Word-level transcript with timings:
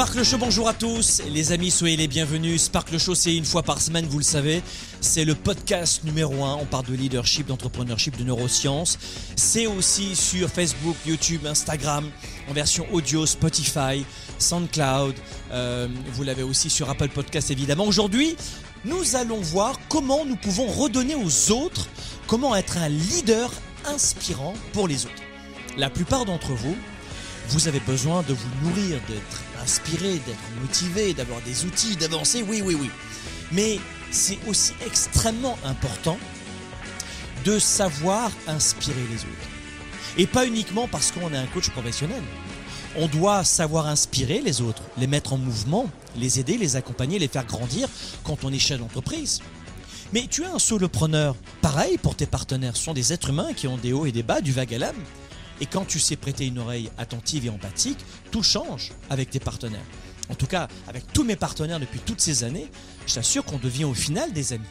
Sparkle 0.00 0.24
Show, 0.24 0.38
bonjour 0.38 0.66
à 0.66 0.72
tous. 0.72 1.20
Les 1.28 1.52
amis, 1.52 1.70
soyez 1.70 1.94
les 1.94 2.08
bienvenus. 2.08 2.62
Sparkle 2.62 2.98
Show, 2.98 3.14
c'est 3.14 3.36
une 3.36 3.44
fois 3.44 3.62
par 3.62 3.82
semaine, 3.82 4.06
vous 4.06 4.16
le 4.16 4.24
savez. 4.24 4.62
C'est 5.02 5.26
le 5.26 5.34
podcast 5.34 6.04
numéro 6.04 6.42
un. 6.42 6.54
On 6.54 6.64
parle 6.64 6.86
de 6.86 6.94
leadership, 6.94 7.46
d'entrepreneurship, 7.46 8.16
de 8.16 8.24
neurosciences. 8.24 8.98
C'est 9.36 9.66
aussi 9.66 10.16
sur 10.16 10.48
Facebook, 10.48 10.96
YouTube, 11.04 11.44
Instagram, 11.44 12.10
en 12.48 12.54
version 12.54 12.86
audio, 12.92 13.26
Spotify, 13.26 14.06
SoundCloud. 14.38 15.16
Euh, 15.52 15.86
vous 16.14 16.22
l'avez 16.22 16.44
aussi 16.44 16.70
sur 16.70 16.88
Apple 16.88 17.10
Podcast, 17.10 17.50
évidemment. 17.50 17.84
Aujourd'hui, 17.84 18.36
nous 18.86 19.16
allons 19.16 19.42
voir 19.42 19.78
comment 19.90 20.24
nous 20.24 20.36
pouvons 20.36 20.66
redonner 20.66 21.14
aux 21.14 21.52
autres, 21.52 21.88
comment 22.26 22.56
être 22.56 22.78
un 22.78 22.88
leader 22.88 23.52
inspirant 23.84 24.54
pour 24.72 24.88
les 24.88 25.04
autres. 25.04 25.22
La 25.76 25.90
plupart 25.90 26.24
d'entre 26.24 26.52
vous, 26.54 26.74
vous 27.50 27.66
avez 27.66 27.80
besoin 27.80 28.22
de 28.22 28.32
vous 28.32 28.48
nourrir, 28.62 29.00
d'être 29.08 29.42
inspiré, 29.62 30.14
d'être 30.14 30.60
motivé, 30.60 31.14
d'avoir 31.14 31.40
des 31.42 31.64
outils, 31.64 31.96
d'avancer, 31.96 32.44
oui, 32.48 32.62
oui, 32.64 32.76
oui. 32.80 32.90
Mais 33.50 33.80
c'est 34.10 34.38
aussi 34.46 34.72
extrêmement 34.86 35.58
important 35.64 36.16
de 37.44 37.58
savoir 37.58 38.30
inspirer 38.46 39.02
les 39.10 39.16
autres. 39.16 39.48
Et 40.16 40.26
pas 40.26 40.46
uniquement 40.46 40.86
parce 40.88 41.10
qu'on 41.10 41.32
est 41.32 41.36
un 41.36 41.46
coach 41.46 41.70
professionnel. 41.70 42.22
On 42.96 43.06
doit 43.06 43.44
savoir 43.44 43.86
inspirer 43.86 44.40
les 44.40 44.60
autres, 44.60 44.82
les 44.96 45.06
mettre 45.06 45.32
en 45.32 45.38
mouvement, 45.38 45.90
les 46.16 46.38
aider, 46.40 46.56
les 46.56 46.76
accompagner, 46.76 47.18
les 47.18 47.28
faire 47.28 47.46
grandir 47.46 47.88
quand 48.24 48.44
on 48.44 48.52
est 48.52 48.58
chef 48.58 48.78
d'entreprise. 48.78 49.40
Mais 50.12 50.26
tu 50.28 50.42
es 50.42 50.46
un 50.46 50.58
solopreneur. 50.58 51.36
Pareil 51.62 51.98
pour 51.98 52.16
tes 52.16 52.26
partenaires. 52.26 52.76
Ce 52.76 52.84
sont 52.84 52.94
des 52.94 53.12
êtres 53.12 53.30
humains 53.30 53.52
qui 53.54 53.68
ont 53.68 53.76
des 53.76 53.92
hauts 53.92 54.06
et 54.06 54.12
des 54.12 54.24
bas, 54.24 54.40
du 54.40 54.52
vague 54.52 54.74
à 54.74 54.78
l'âme. 54.78 54.96
Et 55.60 55.66
quand 55.66 55.84
tu 55.84 55.98
sais 55.98 56.16
prêter 56.16 56.46
une 56.46 56.58
oreille 56.58 56.90
attentive 56.98 57.46
et 57.46 57.50
empathique, 57.50 57.98
tout 58.30 58.42
change 58.42 58.92
avec 59.10 59.30
tes 59.30 59.40
partenaires. 59.40 59.84
En 60.30 60.34
tout 60.34 60.46
cas, 60.46 60.68
avec 60.86 61.12
tous 61.12 61.24
mes 61.24 61.36
partenaires 61.36 61.80
depuis 61.80 62.00
toutes 62.00 62.20
ces 62.20 62.44
années, 62.44 62.70
je 63.06 63.14
t'assure 63.14 63.44
qu'on 63.44 63.58
devient 63.58 63.84
au 63.84 63.94
final 63.94 64.32
des 64.32 64.52
amis. 64.52 64.64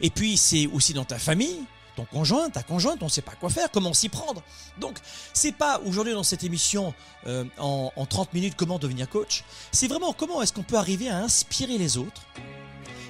Et 0.00 0.10
puis, 0.10 0.36
c'est 0.36 0.66
aussi 0.66 0.92
dans 0.94 1.04
ta 1.04 1.18
famille, 1.18 1.60
ton 1.94 2.04
conjoint, 2.04 2.50
ta 2.50 2.62
conjointe, 2.62 2.98
on 3.02 3.06
ne 3.06 3.10
sait 3.10 3.22
pas 3.22 3.32
quoi 3.38 3.50
faire, 3.50 3.70
comment 3.70 3.94
s'y 3.94 4.08
prendre. 4.08 4.42
Donc, 4.78 4.98
c'est 5.32 5.52
pas 5.52 5.80
aujourd'hui 5.86 6.12
dans 6.12 6.24
cette 6.24 6.44
émission 6.44 6.92
euh, 7.26 7.44
en, 7.58 7.92
en 7.94 8.06
30 8.06 8.34
minutes 8.34 8.54
comment 8.56 8.78
devenir 8.78 9.08
coach. 9.08 9.44
C'est 9.72 9.88
vraiment 9.88 10.12
comment 10.12 10.42
est-ce 10.42 10.52
qu'on 10.52 10.62
peut 10.62 10.76
arriver 10.76 11.08
à 11.08 11.18
inspirer 11.18 11.78
les 11.78 11.96
autres. 11.96 12.22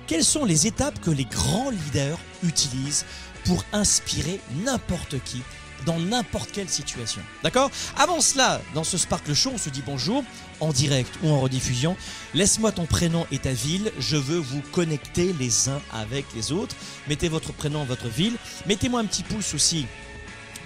Quelles 0.06 0.24
sont 0.24 0.44
les 0.44 0.66
étapes 0.68 1.00
que 1.00 1.10
les 1.10 1.24
grands 1.24 1.70
leaders 1.70 2.18
utilisent 2.44 3.04
pour 3.44 3.64
inspirer 3.72 4.40
n'importe 4.64 5.22
qui 5.24 5.42
dans 5.84 5.98
n'importe 5.98 6.50
quelle 6.52 6.68
situation. 6.68 7.20
D'accord? 7.42 7.70
Avant 7.96 8.20
cela, 8.20 8.60
dans 8.74 8.84
ce 8.84 8.98
Sparkle 8.98 9.34
Show, 9.34 9.52
on 9.54 9.58
se 9.58 9.70
dit 9.70 9.82
bonjour 9.84 10.24
en 10.60 10.72
direct 10.72 11.12
ou 11.22 11.30
en 11.30 11.40
rediffusion. 11.40 11.96
Laisse-moi 12.34 12.72
ton 12.72 12.86
prénom 12.86 13.26
et 13.30 13.38
ta 13.38 13.52
ville. 13.52 13.92
Je 13.98 14.16
veux 14.16 14.38
vous 14.38 14.62
connecter 14.72 15.34
les 15.38 15.68
uns 15.68 15.80
avec 15.92 16.24
les 16.34 16.52
autres. 16.52 16.74
Mettez 17.08 17.28
votre 17.28 17.52
prénom, 17.52 17.84
votre 17.84 18.08
ville. 18.08 18.36
Mettez-moi 18.66 19.00
un 19.00 19.04
petit 19.04 19.22
pouce 19.22 19.54
aussi 19.54 19.86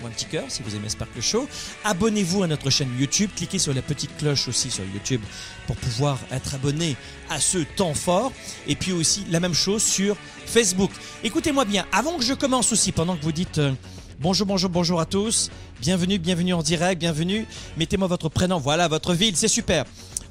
ou 0.02 0.06
un 0.06 0.10
petit 0.10 0.26
cœur 0.26 0.44
si 0.48 0.62
vous 0.62 0.74
aimez 0.74 0.88
Sparkle 0.88 1.20
Show. 1.20 1.48
Abonnez-vous 1.84 2.42
à 2.42 2.46
notre 2.46 2.70
chaîne 2.70 2.90
YouTube. 2.98 3.30
Cliquez 3.36 3.58
sur 3.58 3.74
la 3.74 3.82
petite 3.82 4.16
cloche 4.16 4.48
aussi 4.48 4.70
sur 4.70 4.84
YouTube 4.84 5.20
pour 5.66 5.76
pouvoir 5.76 6.18
être 6.30 6.54
abonné 6.54 6.96
à 7.28 7.40
ce 7.40 7.58
temps 7.58 7.94
fort. 7.94 8.32
Et 8.66 8.76
puis 8.76 8.92
aussi 8.92 9.24
la 9.30 9.40
même 9.40 9.54
chose 9.54 9.82
sur 9.82 10.16
Facebook. 10.46 10.90
Écoutez-moi 11.22 11.64
bien, 11.64 11.86
avant 11.92 12.16
que 12.16 12.24
je 12.24 12.34
commence 12.34 12.72
aussi, 12.72 12.92
pendant 12.92 13.16
que 13.16 13.22
vous 13.22 13.32
dites... 13.32 13.58
Euh, 13.58 13.72
Bonjour, 14.20 14.46
bonjour, 14.46 14.68
bonjour 14.68 15.00
à 15.00 15.06
tous. 15.06 15.48
Bienvenue, 15.80 16.18
bienvenue 16.18 16.52
en 16.52 16.62
direct, 16.62 17.00
bienvenue. 17.00 17.46
Mettez-moi 17.78 18.06
votre 18.06 18.28
prénom, 18.28 18.58
voilà 18.58 18.86
votre 18.86 19.14
ville, 19.14 19.34
c'est 19.34 19.48
super. 19.48 19.86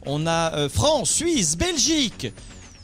On 0.05 0.27
a 0.27 0.53
euh, 0.53 0.69
France, 0.69 1.09
Suisse, 1.09 1.57
Belgique, 1.57 2.31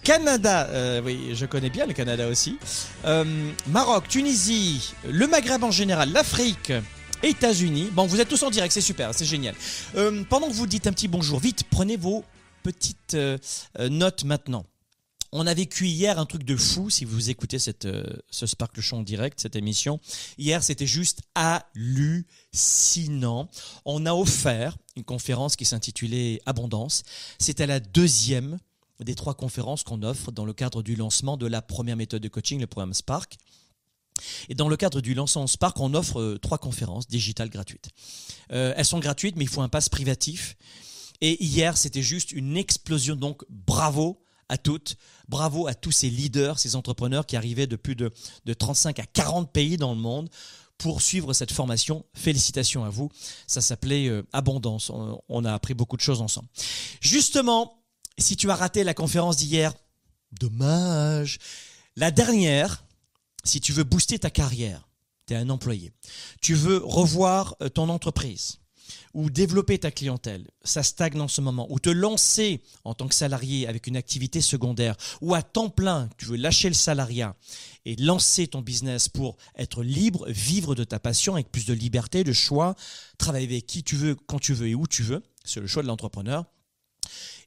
Canada, 0.04 0.66
euh, 0.72 1.04
oui, 1.06 1.36
je 1.36 1.46
connais 1.46 1.70
bien 1.70 1.86
le 1.86 1.94
Canada 1.94 2.28
aussi. 2.28 2.58
Euh, 3.06 3.24
Maroc, 3.68 4.08
Tunisie, 4.08 4.96
le 5.08 5.28
Maghreb 5.28 5.64
en 5.64 5.70
général, 5.70 6.12
l'Afrique. 6.12 6.74
États-Unis. 7.22 7.90
Bon, 7.94 8.08
vous 8.08 8.20
êtes 8.20 8.28
tous 8.28 8.42
en 8.42 8.50
direct, 8.50 8.74
c'est 8.74 8.82
super, 8.82 9.14
c'est 9.14 9.26
génial. 9.26 9.54
pendant 10.30 10.48
que 10.48 10.54
vous 10.54 10.66
dites 10.66 10.88
un 10.88 10.92
petit 10.92 11.08
bonjour, 11.08 11.40
vite, 11.40 11.66
prenez 11.70 11.98
vos 11.98 12.24
petites 12.64 13.16
notes 13.78 14.24
maintenant. 14.24 14.66
On 15.38 15.48
a 15.48 15.54
vécu 15.54 15.86
hier 15.86 16.18
un 16.18 16.26
truc 16.26 16.44
de 16.44 16.56
fou, 16.56 16.90
si 16.90 17.04
vous 17.04 17.30
écoutez 17.30 17.60
cette, 17.60 17.84
euh, 17.84 18.06
ce 18.30 18.46
Sparkle 18.46 18.80
Show 18.80 18.96
en 18.96 19.04
direct, 19.04 19.38
cette 19.42 19.58
émission. 19.58 20.00
Hier, 20.38 20.64
c'était 20.64 20.88
juste 20.88 21.24
hallucinant. 21.36 22.30
On 23.84 24.06
a 24.06 24.14
offert 24.14 24.78
une 24.96 25.04
conférence 25.04 25.58
qui 25.58 25.66
s'intitulait 25.66 26.40
Abondance. 26.46 27.04
C'était 27.38 27.68
la 27.68 27.82
deuxième 27.82 28.60
des 29.02 29.14
trois 29.14 29.34
conférences 29.34 29.84
qu'on 29.84 30.04
offre 30.04 30.32
dans 30.32 30.46
le 30.46 30.54
cadre 30.54 30.82
du 30.82 30.96
lancement 30.96 31.36
de 31.36 31.48
la 31.48 31.62
première 31.62 31.98
méthode 31.98 32.22
de 32.22 32.30
coaching, 32.30 32.62
le 32.62 32.68
programme 32.68 32.94
Spark. 32.94 33.36
Et 34.48 34.56
dans 34.56 34.70
le 34.70 34.78
cadre 34.78 35.02
du 35.02 35.16
lancement 35.16 35.48
Spark, 35.48 35.78
on 35.82 35.96
offre 35.96 36.22
euh, 36.22 36.40
trois 36.42 36.60
conférences 36.60 37.10
digitales 37.10 37.50
gratuites. 37.50 37.90
Euh, 38.54 38.74
elles 38.78 38.86
sont 38.86 39.00
gratuites, 39.00 39.36
mais 39.36 39.44
il 39.44 39.50
faut 39.50 39.60
un 39.62 39.68
pass 39.68 39.90
privatif. 39.90 40.56
Et 41.20 41.44
hier, 41.44 41.76
c'était 41.76 42.04
juste 42.04 42.32
une 42.32 42.56
explosion. 42.56 43.18
Donc, 43.18 43.44
bravo 43.50 44.25
à 44.50 44.58
toutes. 44.58 44.98
Bravo 45.28 45.68
à 45.68 45.74
tous 45.74 45.92
ces 45.92 46.10
leaders, 46.10 46.60
ces 46.60 46.76
entrepreneurs 46.76 47.26
qui 47.26 47.36
arrivaient 47.36 47.68
de 47.68 47.76
plus 47.76 47.96
de, 47.96 48.12
35 48.54 49.00
à 49.00 49.06
40 49.06 49.52
pays 49.52 49.78
dans 49.78 49.94
le 49.94 50.00
monde 50.00 50.30
pour 50.78 51.02
suivre 51.02 51.34
cette 51.34 51.52
formation. 51.52 52.06
Félicitations 52.14 52.84
à 52.84 52.90
vous. 52.90 53.10
Ça 53.48 53.62
s'appelait 53.62 54.08
euh, 54.08 54.24
Abondance. 54.34 54.92
On, 55.30 55.46
a 55.46 55.54
appris 55.54 55.74
beaucoup 55.74 55.98
de 55.98 56.02
choses 56.02 56.22
ensemble. 56.22 56.48
Justement, 57.02 57.82
si 58.18 58.36
tu 58.36 58.50
as 58.52 58.56
raté 58.56 58.84
la 58.84 58.94
conférence 58.94 59.38
d'hier, 59.38 59.74
dommage. 60.40 61.40
La 61.96 62.12
dernière, 62.12 62.84
si 63.44 63.62
tu 63.62 63.72
veux 63.72 63.84
booster 63.84 64.20
ta 64.20 64.30
carrière, 64.30 64.88
tu 65.28 65.34
es 65.34 65.38
un 65.38 65.50
employé, 65.50 65.92
tu 66.42 66.54
veux 66.54 66.78
revoir 66.78 67.56
euh, 67.62 67.70
ton 67.70 67.90
entreprise, 67.90 68.60
ou 69.14 69.30
développer 69.30 69.80
ta 69.80 69.92
clientèle, 69.92 70.50
ça 70.64 70.84
stagne 70.84 71.20
en 71.20 71.28
ce 71.28 71.42
moment, 71.42 71.68
ou 71.70 71.80
te 71.80 71.90
lancer 71.90 72.62
en 72.84 72.94
tant 72.94 73.08
que 73.08 73.16
salarié 73.16 73.68
avec 73.68 73.88
une 73.88 73.98
activité 73.98 74.42
secondaire, 74.42 74.96
ou 75.22 75.34
à 75.34 75.42
temps 75.42 75.70
plein, 75.70 76.10
tu 76.18 76.26
veux 76.26 76.38
lâcher 76.38 76.68
le 76.68 76.76
salariat 76.76 77.36
et 77.86 77.96
lancer 77.96 78.48
ton 78.48 78.62
business 78.62 79.10
pour 79.10 79.38
être 79.56 79.84
libre, 79.84 80.26
vivre 80.28 80.76
de 80.76 80.84
ta 80.84 81.00
passion 81.00 81.36
avec 81.36 81.52
plus 81.52 81.66
de 81.66 81.74
liberté, 81.74 82.24
de 82.24 82.34
choix, 82.34 82.76
travailler 83.18 83.48
avec 83.48 83.66
qui 83.68 83.84
tu 83.84 83.96
veux, 83.96 84.16
quand 84.16 84.40
tu 84.40 84.54
veux 84.54 84.68
et 84.68 84.76
où 84.76 84.88
tu 84.88 85.04
veux, 85.04 85.24
c'est 85.44 85.60
le 85.60 85.68
choix 85.68 85.84
de 85.84 85.88
l'entrepreneur, 85.88 86.46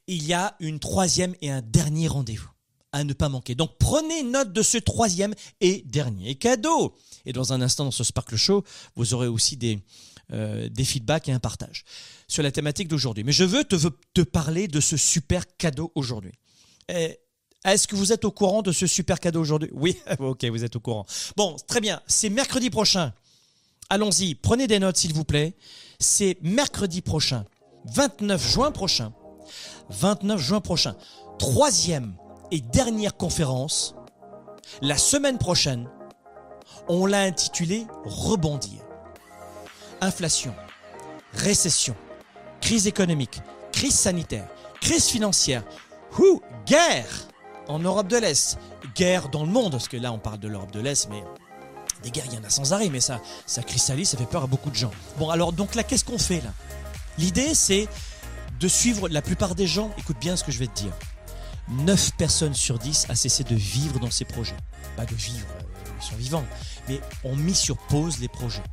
il 0.07 0.25
y 0.25 0.33
a 0.33 0.55
une 0.59 0.79
troisième 0.79 1.35
et 1.41 1.51
un 1.51 1.61
dernier 1.61 2.07
rendez-vous 2.07 2.49
à 2.91 3.03
ne 3.03 3.13
pas 3.13 3.29
manquer. 3.29 3.55
Donc 3.55 3.71
prenez 3.77 4.23
note 4.23 4.51
de 4.51 4.61
ce 4.61 4.77
troisième 4.77 5.35
et 5.61 5.83
dernier 5.85 6.35
cadeau. 6.35 6.95
Et 7.25 7.33
dans 7.33 7.53
un 7.53 7.61
instant, 7.61 7.85
dans 7.85 7.91
ce 7.91 8.03
Sparkle 8.03 8.35
Show, 8.35 8.63
vous 8.95 9.13
aurez 9.13 9.27
aussi 9.27 9.57
des, 9.57 9.79
euh, 10.31 10.69
des 10.69 10.83
feedbacks 10.83 11.27
et 11.29 11.31
un 11.31 11.39
partage 11.39 11.83
sur 12.27 12.43
la 12.43 12.51
thématique 12.51 12.87
d'aujourd'hui. 12.87 13.23
Mais 13.23 13.31
je 13.31 13.43
veux 13.43 13.63
te, 13.63 13.75
te 14.13 14.21
parler 14.21 14.67
de 14.67 14.79
ce 14.79 14.97
super 14.97 15.43
cadeau 15.57 15.91
aujourd'hui. 15.95 16.33
Est-ce 17.65 17.87
que 17.87 17.95
vous 17.95 18.13
êtes 18.13 18.25
au 18.25 18.31
courant 18.31 18.61
de 18.61 18.71
ce 18.71 18.87
super 18.87 19.19
cadeau 19.19 19.41
aujourd'hui? 19.41 19.69
Oui, 19.73 19.97
ok, 20.19 20.45
vous 20.45 20.63
êtes 20.63 20.75
au 20.75 20.79
courant. 20.79 21.05
Bon, 21.35 21.55
très 21.67 21.81
bien, 21.81 22.01
c'est 22.07 22.29
mercredi 22.29 22.69
prochain. 22.69 23.13
Allons-y, 23.89 24.35
prenez 24.35 24.67
des 24.67 24.79
notes 24.79 24.97
s'il 24.97 25.13
vous 25.13 25.25
plaît. 25.25 25.55
C'est 25.99 26.37
mercredi 26.41 27.01
prochain, 27.01 27.45
29 27.85 28.51
juin 28.51 28.71
prochain. 28.71 29.13
29 29.89 30.39
juin 30.39 30.61
prochain, 30.61 30.95
troisième 31.39 32.15
et 32.51 32.61
dernière 32.61 33.17
conférence. 33.17 33.95
La 34.81 34.97
semaine 34.97 35.37
prochaine, 35.37 35.89
on 36.87 37.05
l'a 37.05 37.21
intitulé 37.21 37.87
Rebondir 38.05 38.88
inflation, 40.01 40.53
récession, 41.33 41.95
crise 42.61 42.87
économique, 42.87 43.41
crise 43.71 43.97
sanitaire, 43.97 44.47
crise 44.81 45.05
financière, 45.07 45.63
ou 46.17 46.41
guerre 46.65 47.27
en 47.67 47.79
Europe 47.79 48.07
de 48.07 48.17
l'Est, 48.17 48.57
guerre 48.95 49.29
dans 49.29 49.43
le 49.43 49.51
monde, 49.51 49.71
parce 49.71 49.87
que 49.87 49.97
là 49.97 50.11
on 50.11 50.19
parle 50.19 50.39
de 50.39 50.47
l'Europe 50.47 50.71
de 50.71 50.79
l'Est, 50.79 51.09
mais 51.09 51.23
des 52.03 52.11
guerres 52.11 52.25
il 52.27 52.35
y 52.35 52.37
en 52.37 52.43
a 52.43 52.49
sans 52.49 52.73
arrêt, 52.73 52.89
mais 52.89 52.99
ça, 52.99 53.21
ça 53.45 53.61
cristallise, 53.61 54.09
ça 54.09 54.17
fait 54.17 54.25
peur 54.25 54.43
à 54.43 54.47
beaucoup 54.47 54.69
de 54.69 54.75
gens. 54.75 54.91
Bon 55.17 55.29
alors 55.29 55.53
donc 55.53 55.75
là 55.75 55.83
qu'est-ce 55.83 56.05
qu'on 56.05 56.19
fait 56.19 56.41
là? 56.41 56.51
L'idée 57.17 57.53
c'est 57.53 57.87
de 58.59 58.67
suivre 58.67 59.07
la 59.07 59.21
plupart 59.21 59.55
des 59.55 59.67
gens, 59.67 59.91
écoute 59.97 60.17
bien 60.19 60.35
ce 60.35 60.43
que 60.43 60.51
je 60.51 60.59
vais 60.59 60.67
te 60.67 60.79
dire. 60.79 60.93
9 61.69 62.13
personnes 62.17 62.55
sur 62.55 62.79
10 62.79 63.07
a 63.09 63.15
cessé 63.15 63.43
de 63.43 63.55
vivre 63.55 63.99
dans 63.99 64.09
ces 64.09 64.25
projets. 64.25 64.57
Pas 64.97 65.05
de 65.05 65.13
vivre, 65.13 65.45
euh, 65.59 65.68
vivants, 66.17 66.45
mais 66.87 66.99
ont 67.23 67.35
mis 67.35 67.55
sur 67.55 67.77
pause 67.77 68.19
les 68.19 68.27
projets. 68.27 68.63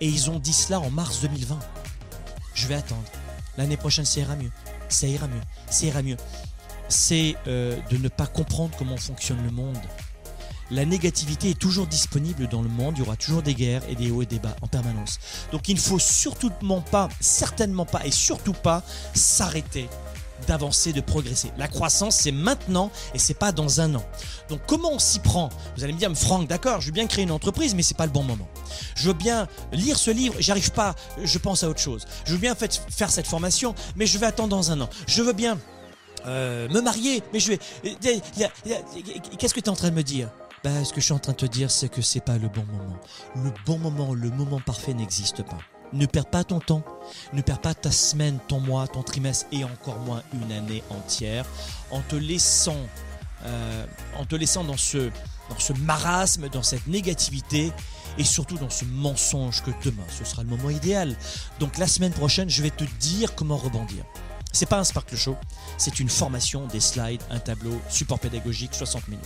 Et 0.00 0.08
ils 0.08 0.30
ont 0.30 0.38
dit 0.38 0.52
cela 0.52 0.80
en 0.80 0.90
mars 0.90 1.20
2020. 1.22 1.58
Je 2.54 2.66
vais 2.66 2.74
attendre. 2.74 3.04
L'année 3.56 3.76
prochaine, 3.76 4.04
ça 4.04 4.20
ira 4.20 4.36
mieux. 4.36 4.50
Ça 4.88 5.06
ira 5.06 5.26
mieux. 5.26 5.40
Ça 5.70 5.86
ira 5.86 6.02
mieux. 6.02 6.16
C'est 6.88 7.36
euh, 7.46 7.76
de 7.90 7.96
ne 7.96 8.08
pas 8.08 8.26
comprendre 8.26 8.74
comment 8.78 8.96
fonctionne 8.96 9.42
le 9.44 9.50
monde. 9.50 9.78
La 10.70 10.84
négativité 10.84 11.50
est 11.50 11.58
toujours 11.58 11.86
disponible 11.86 12.48
dans 12.48 12.62
le 12.62 12.68
monde. 12.68 12.94
Il 12.96 13.00
y 13.00 13.06
aura 13.06 13.16
toujours 13.16 13.42
des 13.42 13.54
guerres 13.54 13.82
et 13.88 13.94
des 13.94 14.10
hauts 14.10 14.22
et 14.22 14.26
des 14.26 14.40
bas 14.40 14.56
en 14.62 14.66
permanence. 14.66 15.18
Donc 15.52 15.68
il 15.68 15.76
ne 15.76 15.80
faut 15.80 16.00
surtout 16.00 16.50
pas, 16.90 17.08
certainement 17.20 17.86
pas 17.86 18.04
et 18.04 18.10
surtout 18.10 18.52
pas 18.52 18.82
s'arrêter 19.14 19.88
d'avancer, 20.46 20.92
de 20.92 21.00
progresser. 21.00 21.50
La 21.58 21.68
croissance, 21.68 22.16
c'est 22.16 22.32
maintenant 22.32 22.90
et 23.14 23.18
c'est 23.18 23.34
pas 23.34 23.52
dans 23.52 23.80
un 23.80 23.94
an. 23.94 24.04
Donc 24.48 24.60
comment 24.66 24.92
on 24.92 24.98
s'y 24.98 25.18
prend? 25.18 25.48
Vous 25.76 25.84
allez 25.84 25.92
me 25.92 25.98
dire, 25.98 26.10
Franck, 26.14 26.48
d'accord, 26.48 26.80
je 26.80 26.86
veux 26.86 26.92
bien 26.92 27.06
créer 27.06 27.24
une 27.24 27.30
entreprise, 27.30 27.74
mais 27.74 27.82
c'est 27.82 27.96
pas 27.96 28.06
le 28.06 28.12
bon 28.12 28.22
moment. 28.22 28.48
Je 28.94 29.08
veux 29.08 29.14
bien 29.14 29.48
lire 29.72 29.98
ce 29.98 30.10
livre, 30.10 30.34
j'arrive 30.38 30.72
pas, 30.72 30.94
je 31.22 31.38
pense 31.38 31.62
à 31.62 31.68
autre 31.68 31.80
chose. 31.80 32.06
Je 32.24 32.32
veux 32.32 32.38
bien 32.38 32.54
faire 32.54 33.10
cette 33.10 33.26
formation, 33.26 33.74
mais 33.96 34.06
je 34.06 34.18
vais 34.18 34.26
attendre 34.26 34.50
dans 34.50 34.70
un 34.70 34.80
an. 34.80 34.88
Je 35.06 35.22
veux 35.22 35.32
bien 35.32 35.58
euh, 36.26 36.68
me 36.68 36.80
marier, 36.80 37.22
mais 37.32 37.40
je 37.40 37.52
vais. 37.52 37.58
Qu'est-ce 39.38 39.54
que 39.54 39.60
tu 39.60 39.66
es 39.66 39.68
en 39.68 39.76
train 39.76 39.90
de 39.90 39.94
me 39.94 40.02
dire? 40.02 40.28
Bah, 40.64 40.84
ce 40.84 40.92
que 40.92 41.00
je 41.00 41.04
suis 41.04 41.12
en 41.12 41.18
train 41.18 41.32
de 41.32 41.36
te 41.36 41.46
dire, 41.46 41.70
c'est 41.70 41.88
que 41.88 42.02
c'est 42.02 42.20
pas 42.20 42.38
le 42.38 42.48
bon 42.48 42.64
moment. 42.64 42.96
Le 43.36 43.52
bon 43.64 43.78
moment, 43.78 44.14
le 44.14 44.30
moment 44.30 44.60
parfait 44.60 44.94
n'existe 44.94 45.42
pas. 45.42 45.58
Ne 45.92 46.06
perds 46.06 46.26
pas 46.26 46.44
ton 46.44 46.58
temps, 46.58 46.82
ne 47.32 47.40
perds 47.40 47.60
pas 47.60 47.74
ta 47.74 47.90
semaine, 47.90 48.38
ton 48.48 48.60
mois, 48.60 48.88
ton 48.88 49.02
trimestre 49.02 49.46
et 49.52 49.64
encore 49.64 49.98
moins 50.00 50.22
une 50.34 50.52
année 50.52 50.82
entière 50.90 51.46
en 51.90 52.00
te 52.00 52.16
laissant, 52.16 52.76
euh, 53.44 53.86
en 54.16 54.24
te 54.24 54.34
laissant 54.34 54.64
dans 54.64 54.76
ce, 54.76 55.10
dans 55.48 55.58
ce 55.58 55.72
marasme, 55.74 56.48
dans 56.48 56.62
cette 56.62 56.86
négativité 56.86 57.72
et 58.18 58.24
surtout 58.24 58.56
dans 58.56 58.70
ce 58.70 58.84
mensonge 58.84 59.62
que 59.62 59.70
demain 59.84 60.04
ce 60.08 60.24
sera 60.24 60.42
le 60.42 60.48
moment 60.48 60.70
idéal. 60.70 61.16
Donc 61.60 61.78
la 61.78 61.86
semaine 61.86 62.12
prochaine, 62.12 62.50
je 62.50 62.62
vais 62.62 62.70
te 62.70 62.84
dire 62.98 63.34
comment 63.34 63.56
rebondir. 63.56 64.04
C'est 64.52 64.66
pas 64.66 64.78
un 64.78 64.84
Sparkle 64.84 65.16
Show, 65.16 65.36
c'est 65.76 66.00
une 66.00 66.08
formation, 66.08 66.66
des 66.66 66.80
slides, 66.80 67.20
un 67.30 67.38
tableau, 67.38 67.78
support 67.90 68.18
pédagogique, 68.18 68.74
60 68.74 69.08
minutes. 69.08 69.24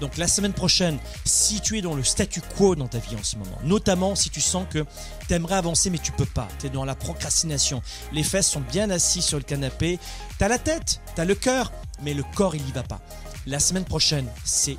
Donc 0.00 0.16
la 0.16 0.28
semaine 0.28 0.52
prochaine, 0.52 0.98
si 1.24 1.60
tu 1.60 1.78
es 1.78 1.82
dans 1.82 1.94
le 1.94 2.04
statu 2.04 2.40
quo 2.56 2.76
dans 2.76 2.86
ta 2.86 2.98
vie 2.98 3.16
en 3.16 3.22
ce 3.22 3.36
moment, 3.36 3.58
notamment 3.64 4.14
si 4.14 4.30
tu 4.30 4.40
sens 4.40 4.66
que 4.70 4.84
tu 5.26 5.34
aimerais 5.34 5.56
avancer 5.56 5.90
mais 5.90 5.98
tu 5.98 6.12
peux 6.12 6.24
pas, 6.26 6.46
tu 6.60 6.66
es 6.66 6.70
dans 6.70 6.84
la 6.84 6.94
procrastination, 6.94 7.82
les 8.12 8.22
fesses 8.22 8.48
sont 8.48 8.60
bien 8.60 8.90
assises 8.90 9.24
sur 9.24 9.38
le 9.38 9.44
canapé, 9.44 9.98
tu 10.38 10.44
as 10.44 10.48
la 10.48 10.58
tête, 10.58 11.00
tu 11.14 11.20
as 11.20 11.24
le 11.24 11.34
cœur, 11.34 11.72
mais 12.02 12.14
le 12.14 12.22
corps 12.34 12.54
il 12.54 12.66
y 12.68 12.72
va 12.72 12.82
pas. 12.82 13.00
La 13.46 13.58
semaine 13.58 13.84
prochaine, 13.84 14.28
c'est 14.44 14.76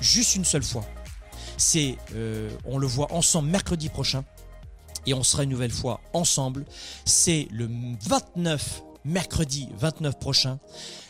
juste 0.00 0.36
une 0.36 0.44
seule 0.44 0.62
fois. 0.62 0.84
C'est, 1.58 1.96
euh, 2.14 2.50
on 2.64 2.78
le 2.78 2.86
voit 2.86 3.12
ensemble 3.12 3.50
mercredi 3.50 3.88
prochain 3.88 4.24
et 5.06 5.14
on 5.14 5.22
sera 5.22 5.44
une 5.44 5.50
nouvelle 5.50 5.70
fois 5.70 6.00
ensemble. 6.12 6.64
C'est 7.04 7.48
le 7.50 7.68
29 8.02 8.82
mercredi 9.06 9.68
29 9.78 10.18
prochain. 10.18 10.58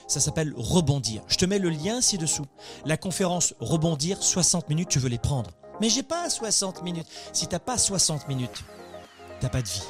Ça 0.06 0.20
s'appelle 0.20 0.54
Rebondir. 0.56 1.22
Je 1.26 1.36
te 1.36 1.44
mets 1.44 1.58
le 1.58 1.70
lien 1.70 2.00
ci-dessous. 2.00 2.46
La 2.84 2.96
conférence 2.96 3.54
Rebondir, 3.58 4.22
60 4.22 4.68
minutes, 4.68 4.88
tu 4.88 5.00
veux 5.00 5.08
les 5.08 5.18
prendre. 5.18 5.50
Mais 5.80 5.88
j'ai 5.88 6.04
pas 6.04 6.30
60 6.30 6.82
minutes. 6.82 7.08
Si 7.32 7.48
t'as 7.48 7.58
pas 7.58 7.76
60 7.76 8.28
minutes, 8.28 8.64
t'as 9.40 9.48
pas 9.48 9.62
de 9.62 9.68
vie. 9.68 9.82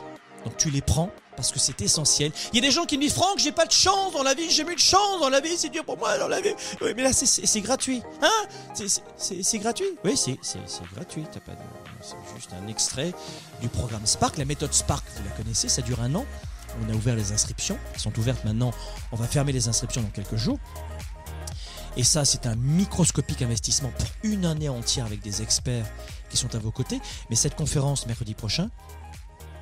Donc 0.44 0.56
tu 0.56 0.70
les 0.70 0.80
prends 0.80 1.10
parce 1.36 1.52
que 1.52 1.58
c'est 1.58 1.82
essentiel. 1.82 2.32
Il 2.52 2.56
y 2.56 2.58
a 2.64 2.66
des 2.66 2.72
gens 2.72 2.86
qui 2.86 2.96
me 2.96 3.02
disent 3.02 3.12
Franck, 3.12 3.38
j'ai 3.38 3.52
pas 3.52 3.66
de 3.66 3.72
chance 3.72 4.14
dans 4.14 4.22
la 4.22 4.32
vie, 4.32 4.48
j'ai 4.48 4.62
eu 4.62 4.74
de 4.74 4.80
chance 4.80 5.20
dans 5.20 5.28
la 5.28 5.40
vie, 5.40 5.54
c'est 5.56 5.68
dur 5.68 5.84
pour 5.84 5.98
moi 5.98 6.16
dans 6.16 6.28
la 6.28 6.40
vie. 6.40 6.54
Oui, 6.80 6.92
mais 6.96 7.02
là 7.02 7.12
c'est 7.12 7.60
gratuit, 7.60 8.00
hein? 8.22 8.30
C'est 9.18 9.58
gratuit. 9.58 9.98
Oui, 10.02 10.16
c'est 10.16 10.38
gratuit. 10.94 11.24
C'est 12.00 12.16
juste 12.36 12.50
un 12.58 12.68
extrait 12.68 13.12
du 13.60 13.68
programme 13.68 14.06
Spark. 14.06 14.38
La 14.38 14.46
méthode 14.46 14.72
Spark, 14.72 15.04
vous 15.16 15.24
la 15.24 15.30
connaissez, 15.32 15.68
ça 15.68 15.82
dure 15.82 16.00
un 16.00 16.14
an 16.14 16.24
on 16.82 16.92
a 16.92 16.94
ouvert 16.94 17.16
les 17.16 17.32
inscriptions. 17.32 17.78
Elles 17.94 18.00
sont 18.00 18.18
ouvertes 18.18 18.44
maintenant. 18.44 18.72
On 19.12 19.16
va 19.16 19.26
fermer 19.26 19.52
les 19.52 19.68
inscriptions 19.68 20.02
dans 20.02 20.10
quelques 20.10 20.36
jours. 20.36 20.58
Et 21.96 22.04
ça, 22.04 22.24
c'est 22.24 22.46
un 22.46 22.56
microscopique 22.56 23.40
investissement 23.40 23.90
pour 23.90 24.08
une 24.22 24.44
année 24.44 24.68
entière 24.68 25.06
avec 25.06 25.22
des 25.22 25.40
experts 25.40 25.90
qui 26.28 26.36
sont 26.36 26.54
à 26.54 26.58
vos 26.58 26.70
côtés. 26.70 27.00
Mais 27.30 27.36
cette 27.36 27.54
conférence 27.54 28.06
mercredi 28.06 28.34
prochain, 28.34 28.70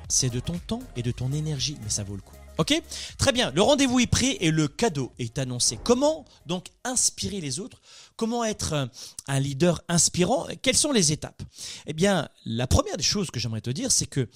c'est 0.09 0.29
de 0.29 0.39
ton 0.39 0.59
temps 0.59 0.83
et 0.95 1.01
de 1.01 1.11
ton 1.11 1.31
énergie, 1.31 1.77
mais 1.83 1.89
ça 1.89 2.03
vaut 2.03 2.15
le 2.15 2.21
coup. 2.21 2.35
Ok? 2.57 2.81
Très 3.17 3.31
bien, 3.31 3.51
le 3.51 3.61
rendez-vous 3.61 3.99
est 3.99 4.07
pris 4.07 4.37
et 4.39 4.51
le 4.51 4.67
cadeau 4.67 5.11
est 5.19 5.39
annoncé. 5.39 5.77
Comment 5.83 6.25
donc 6.45 6.67
inspirer 6.83 7.41
les 7.41 7.59
autres? 7.59 7.81
Comment 8.15 8.45
être 8.45 8.89
un 9.27 9.39
leader 9.39 9.81
inspirant? 9.89 10.47
Quelles 10.61 10.77
sont 10.77 10.93
les 10.93 11.11
étapes? 11.11 11.41
Eh 11.85 11.93
bien, 11.93 12.29
la 12.45 12.67
première 12.67 12.95
des 12.95 13.03
choses 13.03 13.29
que 13.29 13.39
j'aimerais 13.41 13.61
te 13.61 13.69
dire, 13.69 13.91
c'est 13.91 14.05
que 14.05 14.29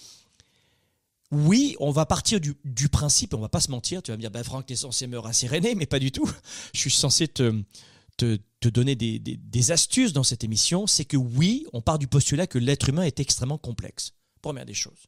oui, 1.31 1.75
on 1.79 1.91
va 1.91 2.05
partir 2.05 2.39
du, 2.39 2.89
principe, 2.89 3.33
on 3.35 3.39
va 3.39 3.49
pas 3.49 3.59
se 3.59 3.69
mentir, 3.69 4.01
tu 4.01 4.11
vas 4.11 4.17
me 4.17 4.21
dire, 4.21 4.31
ben 4.31 4.43
Franck, 4.43 4.65
tu 4.65 4.73
es 4.73 4.75
censé 4.75 5.05
me 5.05 5.19
rasséréner, 5.19 5.75
mais 5.75 5.85
pas 5.85 5.99
du 5.99 6.11
tout. 6.11 6.29
Je 6.73 6.79
suis 6.79 6.91
censé 6.91 7.27
te, 7.27 7.53
donner 8.63 8.95
des, 8.95 9.71
astuces 9.71 10.13
dans 10.13 10.23
cette 10.23 10.43
émission, 10.43 10.87
c'est 10.87 11.05
que 11.05 11.17
oui, 11.17 11.67
on 11.71 11.81
part 11.81 11.99
du 11.99 12.07
postulat 12.07 12.47
que 12.47 12.57
l'être 12.57 12.89
humain 12.89 13.03
est 13.03 13.19
extrêmement 13.19 13.59
complexe. 13.59 14.13
Première 14.41 14.65
des 14.65 14.73
choses. 14.73 15.05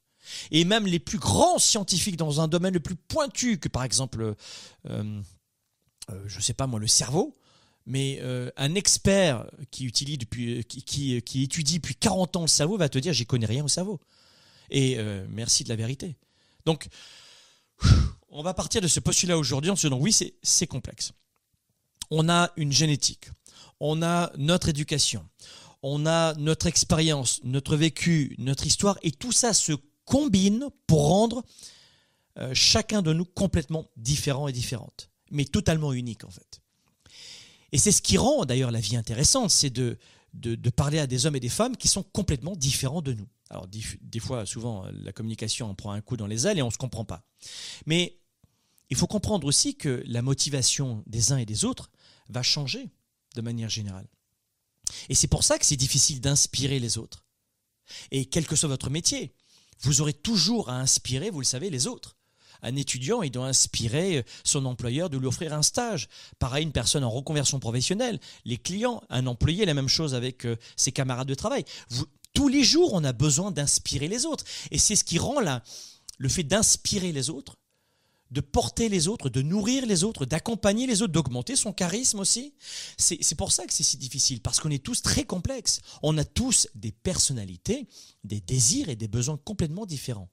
Et 0.52 0.64
même 0.64 0.86
les 0.86 1.00
plus 1.00 1.18
grands 1.18 1.58
scientifiques 1.58 2.18
dans 2.18 2.42
un 2.42 2.48
domaine 2.48 2.76
le 2.76 2.80
plus 2.80 2.96
pointu 2.96 3.58
que 3.58 3.68
par 3.68 3.84
exemple, 3.84 4.22
euh, 4.22 5.22
euh, 6.12 6.24
je 6.28 6.38
ne 6.38 6.42
sais 6.42 6.54
pas 6.54 6.68
moi, 6.68 6.80
le 6.80 6.86
cerveau, 6.88 7.36
mais 7.88 8.20
euh, 8.22 8.52
un 8.58 8.76
expert 8.76 9.50
qui, 9.72 9.86
utilise 9.86 10.20
depuis, 10.20 10.64
qui, 10.66 11.20
qui, 11.24 11.44
étudie 11.44 11.76
depuis 11.80 11.96
40 11.96 12.36
ans 12.36 12.42
le 12.42 12.48
cerveau 12.48 12.78
va 12.78 12.90
te 12.90 13.00
dire, 13.00 13.14
j'y 13.14 13.26
connais 13.26 13.48
rien 13.48 13.64
au 13.64 13.68
cerveau. 13.68 14.00
Et 14.72 14.96
euh, 14.98 15.26
merci 15.30 15.64
de 15.64 15.70
la 15.70 15.76
vérité. 15.76 16.16
Donc, 16.66 16.88
on 18.30 18.42
va 18.42 18.54
partir 18.54 18.82
de 18.82 18.88
ce 18.88 19.00
postulat 19.00 19.38
aujourd'hui 19.38 19.70
en 19.70 19.76
se 19.76 19.88
disant 19.88 20.00
oui, 20.00 20.16
c'est 20.42 20.68
complexe. 20.68 21.12
On 22.10 22.30
a 22.30 22.52
une 22.58 22.72
génétique, 22.72 23.30
on 23.80 24.02
a 24.02 24.32
notre 24.38 24.70
éducation, 24.70 25.26
on 25.84 26.06
a 26.06 26.34
notre 26.36 26.68
expérience, 26.68 27.40
notre 27.44 27.76
vécu, 27.76 28.36
notre 28.38 28.66
histoire, 28.66 28.98
et 29.02 29.12
tout 29.12 29.32
ça 29.32 29.54
se 29.54 29.74
combine 30.06 30.68
pour 30.88 31.08
rendre 31.08 31.44
euh, 32.38 32.54
chacun 32.54 33.02
de 33.02 33.14
nous 33.14 33.26
complètement 33.26 33.86
différent 33.98 34.48
et 34.48 34.54
différente, 34.54 35.10
mais 35.32 35.46
totalement 35.46 35.94
unique 35.94 36.24
en 36.24 36.30
fait. 36.30 36.62
Et 37.72 37.78
c'est 37.78 37.92
ce 37.92 38.02
qui 38.02 38.18
rend 38.18 38.46
d'ailleurs 38.46 38.72
la 38.72 38.82
vie 38.82 38.98
intéressante, 38.98 39.52
c'est 39.52 39.70
de, 39.70 39.98
de, 40.34 40.70
parler 40.70 41.00
à 41.00 41.08
des 41.08 41.26
hommes 41.26 41.36
et 41.36 41.42
des 41.42 41.50
femmes 41.50 41.78
qui 41.78 41.88
sont 41.88 42.04
complètement 42.04 42.56
différents 42.56 43.02
de 43.02 43.14
nous. 43.14 43.28
Alors 43.52 43.68
des, 43.68 44.20
fois, 44.20 44.46
souvent, 44.46 44.86
la 45.04 45.12
communication 45.12 45.70
en 45.70 45.76
prend 45.76 45.92
un 45.92 46.00
coup 46.00 46.16
dans 46.16 46.26
les 46.26 46.48
ailes 46.48 46.58
et 46.58 46.62
on 46.62 46.68
ne 46.68 46.72
se 46.72 46.78
comprend 46.78 47.04
pas. 47.04 47.28
Mais 47.86 48.18
il 48.90 48.96
faut 48.96 49.08
comprendre 49.08 49.46
aussi 49.46 49.76
que 49.76 50.02
la 50.08 50.22
motivation 50.22 51.04
des 51.06 51.34
uns 51.34 51.38
et 51.38 51.46
des 51.46 51.66
autres 51.66 51.92
va 52.30 52.44
changer 52.44 52.90
de 53.36 53.42
manière 53.42 53.70
générale. 53.70 54.08
Et 55.10 55.16
c'est 55.16 55.28
pour 55.28 55.44
ça 55.44 55.60
que 55.60 55.66
c'est 55.66 55.76
difficile 55.76 56.22
d'inspirer 56.22 56.80
les 56.80 56.98
autres. 56.98 57.26
Et 58.12 58.26
quel 58.26 58.48
que 58.48 58.56
soit 58.56 58.70
votre 58.70 58.90
métier, 58.90 59.36
vous 59.82 60.00
aurez 60.00 60.14
toujours 60.14 60.70
à 60.70 60.80
inspirer, 60.80 61.30
vous 61.30 61.42
le 61.42 61.46
savez, 61.46 61.70
les 61.70 61.88
autres. 61.88 62.16
Un 62.62 62.78
étudiant, 62.78 63.22
il 63.22 63.32
doit 63.32 63.48
inspirer 63.48 64.24
son 64.46 64.66
employeur 64.66 65.10
de 65.10 65.18
lui 65.18 65.28
offrir 65.28 65.52
un 65.54 65.62
stage. 65.62 66.08
Pareil, 66.40 66.64
une 66.64 66.72
personne 66.72 67.04
en 67.04 67.10
reconversion 67.10 67.60
professionnelle, 67.60 68.20
les 68.46 68.58
clients, 68.58 69.04
un 69.10 69.28
employé, 69.28 69.66
la 69.66 69.74
même 69.74 69.90
chose 69.90 70.16
avec 70.16 70.46
euh, 70.46 70.56
ses 70.78 70.94
camarades 70.94 71.28
de 71.28 71.36
travail. 71.36 71.66
Tous 72.34 72.48
les 72.48 72.64
jours, 72.64 72.94
on 72.94 73.04
a 73.04 73.14
besoin 73.14 73.52
d'inspirer 73.52 74.08
les 74.08 74.26
autres. 74.26 74.46
Et 74.72 74.78
c'est 74.78 74.96
ce 74.96 75.04
qui 75.04 75.18
rend 75.18 75.40
le 76.18 76.30
fait 76.30 76.44
d'inspirer 76.44 77.12
les 77.12 77.30
autres 77.30 77.58
de 78.32 78.42
porter 78.42 78.90
les 78.90 79.08
autres, 79.08 79.30
de 79.30 79.42
nourrir 79.42 79.86
les 79.86 80.04
autres, 80.04 80.26
d'accompagner 80.26 80.88
les 80.88 81.02
autres, 81.02 81.12
d'augmenter 81.12 81.56
son 81.56 81.74
charisme 81.74 82.20
aussi. 82.20 82.54
C'est 82.98 83.36
pour 83.36 83.52
ça 83.52 83.66
que 83.66 83.74
c'est 83.74 83.84
si 83.84 83.98
difficile, 83.98 84.42
parce 84.42 84.60
qu'on 84.60 84.72
est 84.72 84.84
tous 84.84 85.02
très 85.02 85.26
complexes. 85.26 85.82
On 86.02 86.18
a 86.18 86.24
tous 86.24 86.68
des 86.74 86.94
personnalités, 86.94 87.88
des 88.24 88.40
désirs 88.40 88.90
et 88.90 88.96
des 88.96 89.10
besoins 89.10 89.38
complètement 89.38 89.86
différents. 89.86 90.30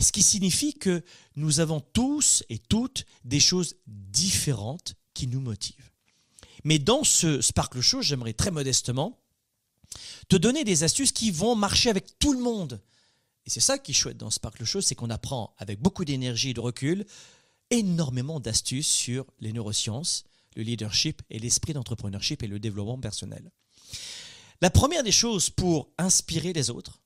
Ce 0.00 0.12
qui 0.12 0.22
signifie 0.22 0.74
que 0.74 1.02
nous 1.36 1.60
avons 1.60 1.80
tous 1.80 2.44
et 2.50 2.58
toutes 2.58 3.06
des 3.24 3.40
choses 3.40 3.76
différentes 3.86 4.94
qui 5.14 5.26
nous 5.26 5.40
motivent. 5.40 5.90
Mais 6.64 6.78
dans 6.78 7.02
ce 7.02 7.40
Sparkle 7.40 7.80
Show, 7.80 8.02
j'aimerais 8.02 8.34
très 8.34 8.50
modestement 8.50 9.18
te 10.28 10.36
donner 10.36 10.64
des 10.64 10.84
astuces 10.84 11.12
qui 11.12 11.30
vont 11.30 11.54
marcher 11.54 11.90
avec 11.90 12.18
tout 12.18 12.32
le 12.32 12.40
monde. 12.40 12.80
Et 13.46 13.50
c'est 13.50 13.60
ça 13.60 13.78
qui 13.78 13.92
est 13.92 13.94
chouette 13.94 14.18
dans 14.18 14.30
Sparkle 14.30 14.64
Show, 14.64 14.80
c'est 14.80 14.94
qu'on 14.94 15.10
apprend 15.10 15.54
avec 15.58 15.80
beaucoup 15.80 16.04
d'énergie 16.04 16.50
et 16.50 16.54
de 16.54 16.60
recul 16.60 17.06
énormément 17.70 18.40
d'astuces 18.40 18.88
sur 18.88 19.26
les 19.40 19.52
neurosciences, 19.52 20.24
le 20.56 20.62
leadership 20.62 21.22
et 21.30 21.38
l'esprit 21.38 21.72
d'entrepreneurship 21.72 22.42
et 22.42 22.46
le 22.46 22.58
développement 22.58 22.98
personnel. 22.98 23.50
La 24.60 24.70
première 24.70 25.02
des 25.02 25.12
choses 25.12 25.50
pour 25.50 25.88
inspirer 25.98 26.52
les 26.52 26.70
autres, 26.70 27.00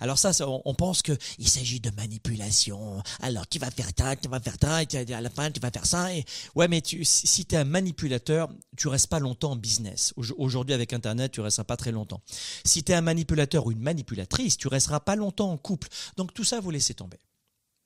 alors 0.00 0.18
ça, 0.18 0.32
on 0.64 0.74
pense 0.74 1.02
qu'il 1.02 1.48
s'agit 1.48 1.80
de 1.80 1.90
manipulation. 1.90 3.02
Alors 3.20 3.46
tu 3.46 3.58
vas 3.58 3.70
faire 3.70 3.90
ça, 3.96 4.16
tu 4.16 4.28
vas 4.28 4.40
faire 4.40 4.56
ça, 4.60 4.82
et 4.82 5.14
à 5.14 5.20
la 5.20 5.30
fin 5.30 5.50
tu 5.50 5.60
vas 5.60 5.70
faire 5.70 5.86
ça. 5.86 6.14
Et... 6.14 6.24
Ouais, 6.54 6.68
mais 6.68 6.82
si 6.84 7.46
tu 7.46 7.54
es 7.54 7.58
un 7.58 7.64
manipulateur, 7.64 8.48
tu 8.76 8.88
restes 8.88 9.08
pas 9.08 9.18
longtemps 9.20 9.52
en 9.52 9.56
business. 9.56 10.12
Aujourd'hui 10.16 10.74
avec 10.74 10.92
Internet, 10.92 11.32
tu 11.32 11.40
resteras 11.40 11.64
pas 11.64 11.76
très 11.76 11.92
longtemps. 11.92 12.22
Si 12.64 12.82
tu 12.82 12.92
es 12.92 12.94
un 12.94 13.00
manipulateur 13.00 13.66
ou 13.66 13.72
une 13.72 13.82
manipulatrice, 13.82 14.56
tu 14.56 14.68
resteras 14.68 15.00
pas 15.00 15.16
longtemps 15.16 15.50
en 15.50 15.56
couple. 15.56 15.88
Donc 16.16 16.34
tout 16.34 16.44
ça, 16.44 16.60
vous 16.60 16.70
laissez 16.70 16.94
tomber. 16.94 17.18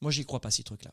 Moi, 0.00 0.12
j'y 0.12 0.24
crois 0.24 0.40
pas 0.40 0.50
ces 0.50 0.62
trucs-là 0.62 0.92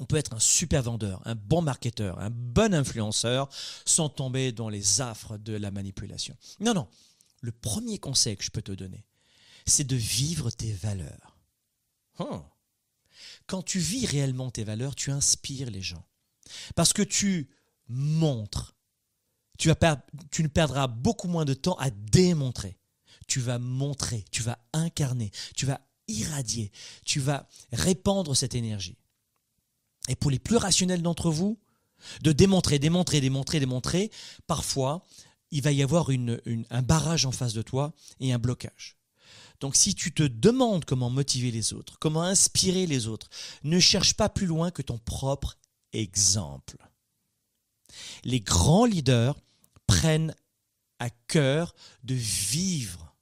on 0.00 0.04
peut 0.04 0.16
être 0.16 0.32
un 0.34 0.38
super 0.38 0.82
vendeur, 0.82 1.20
un 1.24 1.34
bon 1.34 1.62
marketeur, 1.62 2.18
un 2.20 2.30
bon 2.30 2.74
influenceur 2.74 3.48
sans 3.84 4.08
tomber 4.08 4.52
dans 4.52 4.68
les 4.68 5.00
affres 5.00 5.38
de 5.38 5.54
la 5.54 5.70
manipulation. 5.70 6.36
Non, 6.60 6.74
non. 6.74 6.88
Le 7.40 7.52
premier 7.52 7.98
conseil 7.98 8.36
que 8.36 8.44
je 8.44 8.50
peux 8.50 8.62
te 8.62 8.72
donner, 8.72 9.04
c'est 9.68 9.84
de 9.84 9.96
vivre 9.96 10.50
tes 10.50 10.72
valeurs. 10.72 11.38
Quand 13.46 13.62
tu 13.62 13.78
vis 13.78 14.06
réellement 14.06 14.50
tes 14.50 14.64
valeurs, 14.64 14.94
tu 14.94 15.10
inspires 15.10 15.70
les 15.70 15.82
gens. 15.82 16.04
Parce 16.74 16.92
que 16.92 17.02
tu 17.02 17.48
montres. 17.88 18.74
Tu 19.58 19.68
ne 19.68 20.48
perdras 20.48 20.86
beaucoup 20.86 21.28
moins 21.28 21.44
de 21.44 21.54
temps 21.54 21.76
à 21.76 21.90
démontrer. 21.90 22.78
Tu 23.26 23.40
vas 23.40 23.58
montrer, 23.58 24.24
tu 24.30 24.42
vas 24.42 24.58
incarner, 24.72 25.30
tu 25.54 25.66
vas 25.66 25.80
irradier, 26.06 26.72
tu 27.04 27.20
vas 27.20 27.46
répandre 27.72 28.34
cette 28.34 28.54
énergie. 28.54 28.96
Et 30.08 30.16
pour 30.16 30.30
les 30.30 30.38
plus 30.38 30.56
rationnels 30.56 31.02
d'entre 31.02 31.30
vous, 31.30 31.58
de 32.22 32.32
démontrer, 32.32 32.78
démontrer, 32.78 33.20
démontrer, 33.20 33.60
démontrer, 33.60 34.10
parfois, 34.46 35.04
il 35.50 35.62
va 35.62 35.72
y 35.72 35.82
avoir 35.82 36.08
un 36.10 36.82
barrage 36.82 37.26
en 37.26 37.32
face 37.32 37.52
de 37.52 37.62
toi 37.62 37.92
et 38.20 38.32
un 38.32 38.38
blocage. 38.38 38.97
Donc 39.60 39.74
si 39.74 39.94
tu 39.94 40.12
te 40.12 40.22
demandes 40.22 40.84
comment 40.84 41.10
motiver 41.10 41.50
les 41.50 41.72
autres, 41.72 41.98
comment 41.98 42.22
inspirer 42.22 42.86
les 42.86 43.06
autres, 43.06 43.28
ne 43.64 43.80
cherche 43.80 44.14
pas 44.14 44.28
plus 44.28 44.46
loin 44.46 44.70
que 44.70 44.82
ton 44.82 44.98
propre 44.98 45.58
exemple. 45.92 46.76
Les 48.24 48.40
grands 48.40 48.84
leaders 48.84 49.36
prennent 49.86 50.34
à 50.98 51.10
cœur 51.10 51.74
de 52.04 52.14
vivre 52.14 53.16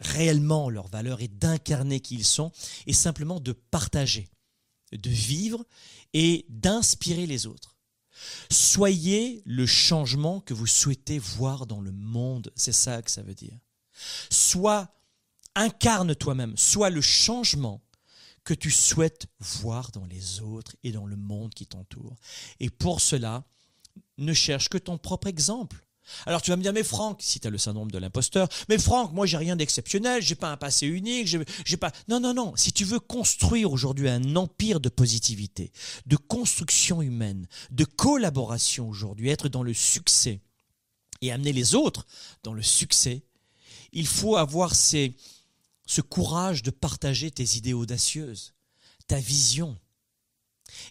réellement 0.00 0.70
leurs 0.70 0.88
valeurs 0.88 1.20
et 1.20 1.28
d'incarner 1.28 2.00
qui 2.00 2.14
ils 2.14 2.24
sont 2.24 2.52
et 2.86 2.92
simplement 2.92 3.40
de 3.40 3.52
partager, 3.52 4.30
de 4.92 5.10
vivre 5.10 5.64
et 6.12 6.46
d'inspirer 6.48 7.26
les 7.26 7.46
autres. 7.46 7.76
Soyez 8.50 9.42
le 9.44 9.66
changement 9.66 10.40
que 10.40 10.54
vous 10.54 10.66
souhaitez 10.66 11.18
voir 11.18 11.66
dans 11.66 11.80
le 11.80 11.92
monde, 11.92 12.52
c'est 12.56 12.72
ça 12.72 13.02
que 13.02 13.10
ça 13.10 13.22
veut 13.22 13.34
dire. 13.34 13.58
Sois, 14.30 14.88
incarne 15.58 16.14
toi-même, 16.14 16.56
sois 16.56 16.90
le 16.90 17.00
changement 17.00 17.82
que 18.44 18.54
tu 18.54 18.70
souhaites 18.70 19.26
voir 19.40 19.90
dans 19.90 20.06
les 20.06 20.40
autres 20.40 20.76
et 20.82 20.92
dans 20.92 21.06
le 21.06 21.16
monde 21.16 21.52
qui 21.52 21.66
t'entoure. 21.66 22.16
Et 22.60 22.70
pour 22.70 23.00
cela, 23.00 23.44
ne 24.16 24.32
cherche 24.32 24.68
que 24.68 24.78
ton 24.78 24.96
propre 24.98 25.26
exemple. 25.26 25.84
Alors 26.26 26.40
tu 26.40 26.50
vas 26.50 26.56
me 26.56 26.62
dire, 26.62 26.72
mais 26.72 26.82
Franck, 26.82 27.20
si 27.20 27.40
tu 27.40 27.46
as 27.46 27.50
le 27.50 27.58
syndrome 27.58 27.90
de 27.90 27.98
l'imposteur, 27.98 28.48
mais 28.68 28.78
Franck, 28.78 29.12
moi 29.12 29.26
j'ai 29.26 29.36
rien 29.36 29.56
d'exceptionnel, 29.56 30.22
j'ai 30.22 30.34
pas 30.34 30.50
un 30.50 30.56
passé 30.56 30.86
unique, 30.86 31.26
j'ai 31.26 31.76
pas. 31.76 31.92
Non, 32.08 32.20
non, 32.20 32.32
non. 32.32 32.56
Si 32.56 32.72
tu 32.72 32.84
veux 32.84 33.00
construire 33.00 33.72
aujourd'hui 33.72 34.08
un 34.08 34.36
empire 34.36 34.80
de 34.80 34.88
positivité, 34.88 35.70
de 36.06 36.16
construction 36.16 37.02
humaine, 37.02 37.46
de 37.70 37.84
collaboration 37.84 38.88
aujourd'hui, 38.88 39.28
être 39.28 39.48
dans 39.48 39.62
le 39.62 39.74
succès 39.74 40.40
et 41.20 41.30
amener 41.32 41.52
les 41.52 41.74
autres 41.74 42.06
dans 42.42 42.54
le 42.54 42.62
succès, 42.62 43.22
il 43.92 44.06
faut 44.06 44.36
avoir 44.36 44.74
ce 45.88 46.02
courage 46.02 46.62
de 46.62 46.70
partager 46.70 47.30
tes 47.30 47.56
idées 47.56 47.72
audacieuses, 47.72 48.52
ta 49.08 49.18
vision, 49.18 49.76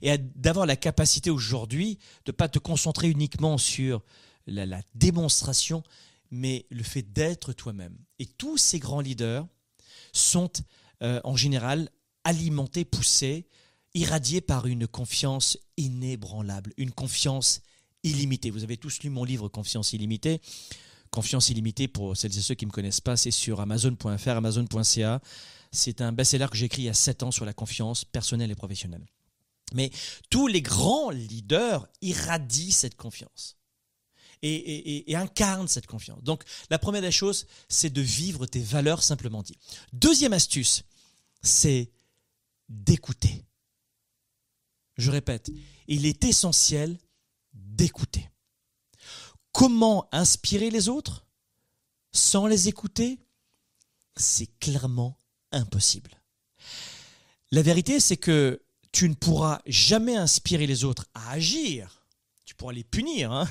et 0.02 0.18
d'avoir 0.18 0.66
la 0.66 0.76
capacité 0.76 1.30
aujourd'hui 1.30 2.00
de 2.26 2.32
ne 2.32 2.36
pas 2.36 2.50
te 2.50 2.58
concentrer 2.58 3.08
uniquement 3.08 3.60
sur 3.60 4.04
la, 4.48 4.82
démonstration, 4.96 5.84
mais 6.32 6.66
le 6.72 6.82
fait 6.82 7.04
d'être 7.04 7.54
toi-même. 7.54 7.96
Et 8.18 8.26
tous 8.26 8.58
ces 8.58 8.80
grands 8.80 9.02
leaders 9.02 9.46
sont 10.14 10.52
euh, 11.04 11.22
en 11.24 11.36
général 11.36 11.90
alimentés, 12.24 12.84
poussés, 12.84 13.48
irradiés 13.94 14.42
par 14.42 14.66
une 14.66 14.88
confiance 14.88 15.60
inébranlable, 15.78 16.74
une 16.78 16.92
confiance 16.92 17.62
illimitée. 18.02 18.50
Vous 18.50 18.64
avez 18.64 18.78
tous 18.78 19.04
lu 19.04 19.12
mon 19.12 19.24
livre 19.24 19.48
Confiance 19.48 19.94
illimitée. 19.94 20.42
Confiance 21.12 21.50
illimitée, 21.50 21.88
pour 21.88 22.16
celles 22.16 22.38
et 22.38 22.42
ceux 22.42 22.56
qui 22.56 22.66
ne 22.66 22.70
me 22.70 22.74
connaissent 22.74 23.02
pas, 23.02 23.18
c'est 23.18 23.32
sur 23.32 23.60
amazon.fr, 23.60 24.30
amazon.ca. 24.30 25.22
C'est 25.72 26.02
un 26.02 26.12
best-seller 26.12 26.48
que 26.50 26.58
j'ai 26.58 26.66
écrit 26.66 26.84
il 26.84 26.86
y 26.86 26.90
a 26.90 26.94
7 26.94 27.24
ans 27.24 27.32
sur 27.32 27.46
la 27.46 27.54
confiance 27.54 28.06
personnelle 28.06 28.52
et 28.52 28.56
professionnelle. 28.56 29.06
Mais 29.74 29.92
tous 30.30 30.48
les 30.48 30.62
grands 30.62 31.10
leaders 31.10 31.88
irradient 32.02 32.72
cette 32.72 32.96
confiance 32.96 33.58
et, 34.42 35.16
incarne 35.16 35.68
cette 35.68 35.88
confiance. 35.88 36.24
Donc 36.24 36.44
la 36.70 36.80
première 36.80 37.02
des 37.02 37.12
choses, 37.12 37.48
c'est 37.70 37.90
de 37.90 38.02
vivre 38.02 38.46
tes 38.46 38.62
valeurs 38.62 39.04
simplement 39.04 39.44
dit. 39.44 39.58
Deuxième 39.94 40.34
astuce, 40.34 40.84
c'est 41.42 41.92
d'écouter. 42.70 43.46
Je 44.98 45.12
répète, 45.12 45.52
il 45.88 46.06
est 46.06 46.24
essentiel 46.24 46.98
d'écouter. 47.54 48.30
Comment 49.58 50.08
inspirer 50.12 50.70
les 50.70 50.88
autres 50.88 51.26
sans 52.12 52.46
les 52.46 52.68
écouter? 52.68 53.18
C'est 54.16 54.60
clairement 54.60 55.18
impossible. 55.52 56.12
La 57.50 57.64
vérité, 57.64 58.00
c'est 58.00 58.18
que 58.18 58.62
tu 58.92 59.10
ne 59.10 59.16
pourras 59.16 59.62
jamais 59.66 60.16
inspirer 60.16 60.68
les 60.68 60.84
autres 60.84 61.08
à 61.16 61.32
agir. 61.32 62.06
Tu 62.46 62.54
pourras 62.54 62.74
les 62.74 62.84
punir, 62.84 63.32
hein 63.32 63.48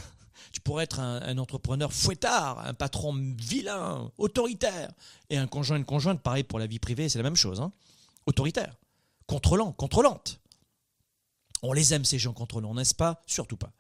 tu 0.53 0.61
pourrais 0.61 0.85
être 0.85 1.01
un, 1.01 1.39
entrepreneur 1.39 1.93
fouettard, 1.93 2.61
un 2.61 2.73
patron 2.73 3.13
vilain, 3.37 4.09
autoritaire. 4.17 4.93
Et 5.29 5.37
un 5.37 5.49
conjoint, 5.49 5.77
une 5.77 5.85
conjointe, 5.85 6.23
pareil 6.23 6.45
pour 6.45 6.61
la 6.61 6.69
vie 6.69 6.79
privée, 6.79 7.09
c'est 7.09 7.19
la 7.19 7.25
même 7.25 7.35
chose. 7.35 7.61
Hein. 7.61 7.73
autoritaire, 8.27 8.77
contrôlant, 9.27 9.73
contrôlante. 9.73 10.39
On 11.63 11.73
les 11.73 11.95
aime, 11.95 12.05
ces 12.05 12.21
gens 12.21 12.33
contrôlants, 12.33 12.75
n'est-ce 12.75 12.95
pas? 12.95 13.25
Surtout 13.27 13.57
pas. 13.57 13.73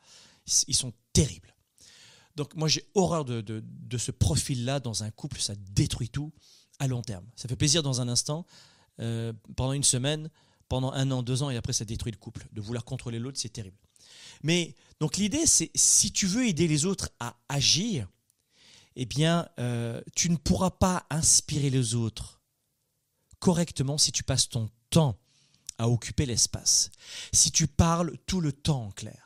Ils 0.67 0.75
sont 0.75 0.93
terribles. 1.13 1.56
Donc 2.37 2.55
moi, 2.55 2.69
j'ai 2.69 2.87
horreur 2.95 3.25
de, 3.25 3.63
ce 3.99 4.11
profil-là 4.11 4.81
dans 4.81 5.03
un 5.03 5.11
couple. 5.11 5.41
Ça 5.41 5.55
détruit 5.71 6.09
tout 6.09 6.33
à 6.79 6.87
long 6.87 7.03
terme. 7.03 7.25
Ça 7.35 7.49
fait 7.49 7.57
plaisir 7.57 7.83
dans 7.83 8.01
un 8.01 8.09
instant. 8.09 8.47
Euh, 9.01 9.33
pendant 9.57 9.73
une 9.73 9.85
semaine, 9.85 10.31
pendant 10.69 10.93
un 10.93 11.11
an, 11.11 11.23
deux 11.23 11.43
ans, 11.43 11.51
et 11.51 11.57
après 11.57 11.73
ça 11.73 11.85
détruit 11.85 12.13
le 12.13 12.19
couple. 12.19 12.47
De 12.53 12.61
vouloir 12.61 12.85
contrôler 12.85 13.19
l'autre, 13.19 13.39
c'est 13.39 13.51
terrible. 13.51 13.77
Mais 14.43 14.75
donc 15.01 15.17
l'idée, 15.17 15.47
c'est 15.47 15.71
si 15.75 16.13
tu 16.13 16.27
veux 16.27 16.47
aider 16.47 16.69
les 16.69 16.87
autres 16.87 17.11
à 17.21 17.37
agir, 17.49 18.09
eh 18.97 19.05
bien, 19.05 19.49
euh, 19.59 20.01
tu 20.15 20.31
ne 20.31 20.37
pourras 20.37 20.71
pas 20.71 21.07
inspirer 21.11 21.71
les 21.71 21.95
autres 21.95 22.41
correctement 23.39 23.99
si 23.99 24.13
tu 24.13 24.23
passes 24.23 24.49
ton 24.49 24.71
temps 24.91 25.19
à 25.79 25.89
occuper 25.89 26.25
l'espace, 26.25 26.91
si 27.33 27.51
tu 27.51 27.67
parles 27.67 28.17
tout 28.27 28.41
le 28.41 28.53
temps 28.53 28.87
en 28.87 28.91
clair. 28.91 29.26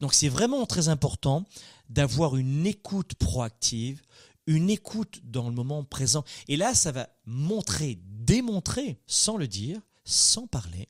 Donc 0.00 0.14
c'est 0.14 0.28
vraiment 0.28 0.66
très 0.66 0.88
important 0.88 1.44
d'avoir 1.88 2.36
une 2.36 2.66
écoute 2.66 3.14
proactive, 3.14 4.02
une 4.46 4.70
écoute 4.70 5.20
dans 5.24 5.48
le 5.48 5.54
moment 5.54 5.84
présent. 5.84 6.24
Et 6.48 6.56
là, 6.56 6.74
ça 6.74 6.92
va 6.92 7.08
montrer, 7.26 7.98
démontrer, 8.04 9.00
sans 9.06 9.36
le 9.36 9.48
dire, 9.48 9.80
sans 10.04 10.46
parler, 10.46 10.88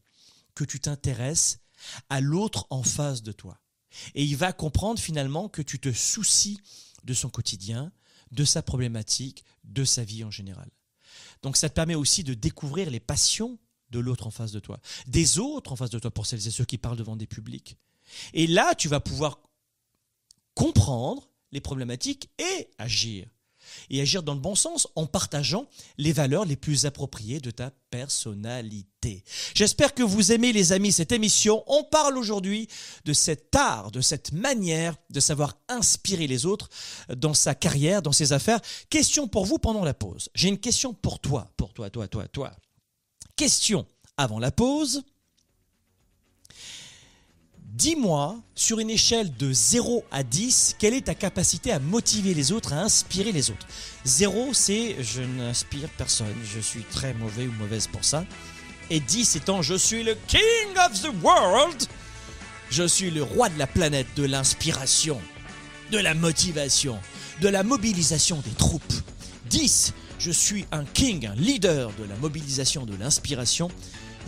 que 0.54 0.64
tu 0.64 0.80
t'intéresses 0.80 1.60
à 2.08 2.20
l'autre 2.20 2.66
en 2.70 2.82
face 2.82 3.22
de 3.22 3.32
toi. 3.32 3.58
Et 4.14 4.24
il 4.24 4.36
va 4.36 4.52
comprendre 4.52 4.98
finalement 4.98 5.48
que 5.48 5.62
tu 5.62 5.78
te 5.78 5.92
soucies 5.92 6.58
de 7.04 7.14
son 7.14 7.28
quotidien, 7.28 7.92
de 8.32 8.44
sa 8.44 8.62
problématique, 8.62 9.44
de 9.64 9.84
sa 9.84 10.04
vie 10.04 10.24
en 10.24 10.30
général. 10.30 10.68
Donc 11.42 11.56
ça 11.56 11.68
te 11.68 11.74
permet 11.74 11.94
aussi 11.94 12.24
de 12.24 12.34
découvrir 12.34 12.90
les 12.90 13.00
passions 13.00 13.58
de 13.90 13.98
l'autre 14.00 14.26
en 14.26 14.30
face 14.30 14.50
de 14.50 14.60
toi, 14.60 14.80
des 15.06 15.38
autres 15.38 15.72
en 15.72 15.76
face 15.76 15.90
de 15.90 15.98
toi, 15.98 16.10
pour 16.10 16.26
celles 16.26 16.46
et 16.46 16.50
ceux 16.50 16.64
qui 16.64 16.78
parlent 16.78 16.96
devant 16.96 17.16
des 17.16 17.26
publics. 17.26 17.76
Et 18.32 18.46
là, 18.46 18.74
tu 18.74 18.88
vas 18.88 19.00
pouvoir 19.00 19.40
comprendre 20.54 21.28
les 21.52 21.60
problématiques 21.60 22.30
et 22.38 22.68
agir 22.78 23.26
et 23.90 24.00
agir 24.00 24.22
dans 24.22 24.34
le 24.34 24.40
bon 24.40 24.54
sens 24.54 24.88
en 24.94 25.06
partageant 25.06 25.66
les 25.98 26.12
valeurs 26.12 26.44
les 26.44 26.56
plus 26.56 26.86
appropriées 26.86 27.40
de 27.40 27.50
ta 27.50 27.70
personnalité. 27.90 29.24
J'espère 29.54 29.94
que 29.94 30.02
vous 30.02 30.32
aimez 30.32 30.52
les 30.52 30.72
amis 30.72 30.92
cette 30.92 31.12
émission. 31.12 31.62
On 31.66 31.84
parle 31.84 32.18
aujourd'hui 32.18 32.68
de 33.04 33.12
cet 33.12 33.54
art, 33.54 33.90
de 33.90 34.00
cette 34.00 34.32
manière 34.32 34.96
de 35.10 35.20
savoir 35.20 35.54
inspirer 35.68 36.26
les 36.26 36.46
autres 36.46 36.68
dans 37.16 37.34
sa 37.34 37.54
carrière, 37.54 38.02
dans 38.02 38.12
ses 38.12 38.32
affaires. 38.32 38.60
Question 38.90 39.28
pour 39.28 39.46
vous 39.46 39.58
pendant 39.58 39.84
la 39.84 39.94
pause. 39.94 40.28
J'ai 40.34 40.48
une 40.48 40.58
question 40.58 40.92
pour 40.92 41.20
toi, 41.20 41.52
pour 41.56 41.72
toi, 41.72 41.90
toi, 41.90 42.08
toi, 42.08 42.28
toi. 42.28 42.52
Question 43.36 43.86
avant 44.16 44.38
la 44.38 44.50
pause. 44.50 45.02
Dis-moi, 47.74 48.36
sur 48.54 48.78
une 48.78 48.88
échelle 48.88 49.36
de 49.36 49.52
0 49.52 50.04
à 50.12 50.22
10, 50.22 50.76
quelle 50.78 50.94
est 50.94 51.06
ta 51.06 51.16
capacité 51.16 51.72
à 51.72 51.80
motiver 51.80 52.32
les 52.32 52.52
autres, 52.52 52.72
à 52.72 52.80
inspirer 52.80 53.32
les 53.32 53.50
autres? 53.50 53.66
0, 54.04 54.50
c'est 54.52 54.94
je 55.02 55.22
n'inspire 55.22 55.88
personne, 55.98 56.36
je 56.44 56.60
suis 56.60 56.84
très 56.84 57.14
mauvais 57.14 57.48
ou 57.48 57.52
mauvaise 57.54 57.88
pour 57.88 58.04
ça. 58.04 58.24
Et 58.90 59.00
10 59.00 59.34
étant 59.34 59.60
je 59.60 59.74
suis 59.74 60.04
le 60.04 60.16
king 60.28 60.40
of 60.86 61.02
the 61.02 61.10
world, 61.20 61.88
je 62.70 62.86
suis 62.86 63.10
le 63.10 63.24
roi 63.24 63.48
de 63.48 63.58
la 63.58 63.66
planète 63.66 64.06
de 64.14 64.22
l'inspiration, 64.22 65.20
de 65.90 65.98
la 65.98 66.14
motivation, 66.14 66.96
de 67.40 67.48
la 67.48 67.64
mobilisation 67.64 68.40
des 68.46 68.54
troupes. 68.54 68.94
10, 69.50 69.94
je 70.20 70.30
suis 70.30 70.64
un 70.70 70.84
king, 70.84 71.26
un 71.26 71.34
leader 71.34 71.90
de 71.98 72.04
la 72.04 72.14
mobilisation, 72.18 72.86
de 72.86 72.94
l'inspiration. 72.94 73.68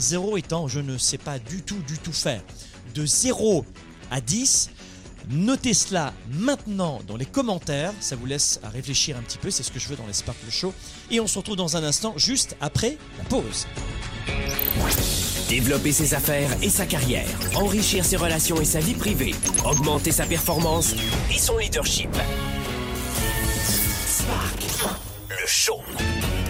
0 0.01 0.37
étant 0.37 0.67
je 0.67 0.81
ne 0.81 0.99
sais 0.99 1.17
pas 1.17 1.39
du 1.39 1.63
tout, 1.63 1.79
du 1.87 1.97
tout 1.97 2.13
faire 2.13 2.43
de 2.97 3.05
0 3.05 3.65
à 4.11 4.21
10. 4.21 4.71
Notez 5.29 5.75
cela 5.75 6.15
maintenant 6.31 7.01
dans 7.07 7.17
les 7.17 7.27
commentaires, 7.27 7.93
ça 8.01 8.17
vous 8.17 8.27
laisse 8.27 8.61
à 8.63 8.69
réfléchir 8.69 9.17
un 9.17 9.23
petit 9.23 9.39
peu, 9.39 9.51
c'est 9.51 9.65
ce 9.65 9.73
que 9.73 9.79
je 9.79 9.89
veux 9.89 9.97
dans 9.97 10.07
les 10.07 10.13
Sparkle 10.13 10.51
Show. 10.51 10.73
Et 11.11 11.21
on 11.21 11.27
se 11.27 11.39
retrouve 11.39 11.57
dans 11.57 11.77
un 11.77 11.85
instant, 11.85 12.15
juste 12.17 12.57
après 12.61 12.97
la 13.19 13.25
pause. 13.25 13.67
Développer 15.49 15.93
ses 15.93 16.15
affaires 16.15 16.51
et 16.63 16.71
sa 16.71 16.87
carrière, 16.87 17.29
enrichir 17.55 18.05
ses 18.05 18.17
relations 18.17 18.61
et 18.61 18.65
sa 18.65 18.81
vie 18.81 18.95
privée, 18.95 19.35
augmenter 19.65 20.13
sa 20.13 20.25
performance 20.25 20.95
et 21.31 21.39
son 21.39 21.59
leadership. 21.59 22.11
Spark, 24.07 24.63
le 25.29 25.47
show. 25.47 25.81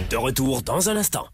De 0.09 0.17
retour 0.17 0.61
dans 0.61 0.89
un 0.89 0.97
instant. 0.97 1.27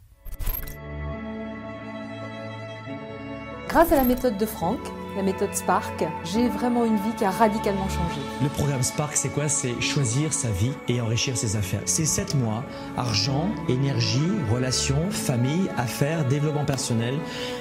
Grâce 3.67 3.91
à 3.91 3.95
la 3.95 4.03
méthode 4.03 4.37
de 4.37 4.45
Franck, 4.45 4.79
la 5.15 5.23
méthode 5.23 5.53
Spark, 5.53 6.03
j'ai 6.23 6.47
vraiment 6.47 6.85
une 6.85 6.95
vie 6.97 7.13
qui 7.17 7.25
a 7.25 7.29
radicalement 7.29 7.87
changé. 7.87 8.21
Le 8.41 8.49
programme 8.49 8.81
Spark, 8.81 9.15
c'est 9.15 9.29
quoi? 9.29 9.47
C'est 9.47 9.79
choisir 9.81 10.33
sa 10.33 10.49
vie 10.49 10.71
et 10.87 11.01
enrichir 11.01 11.37
ses 11.37 11.55
affaires. 11.55 11.81
C'est 11.85 12.05
7 12.05 12.35
mois, 12.35 12.63
argent, 12.97 13.49
énergie, 13.69 14.31
relations, 14.51 15.09
famille, 15.09 15.69
affaires, 15.77 16.25
développement 16.25 16.65
personnel. 16.65 17.15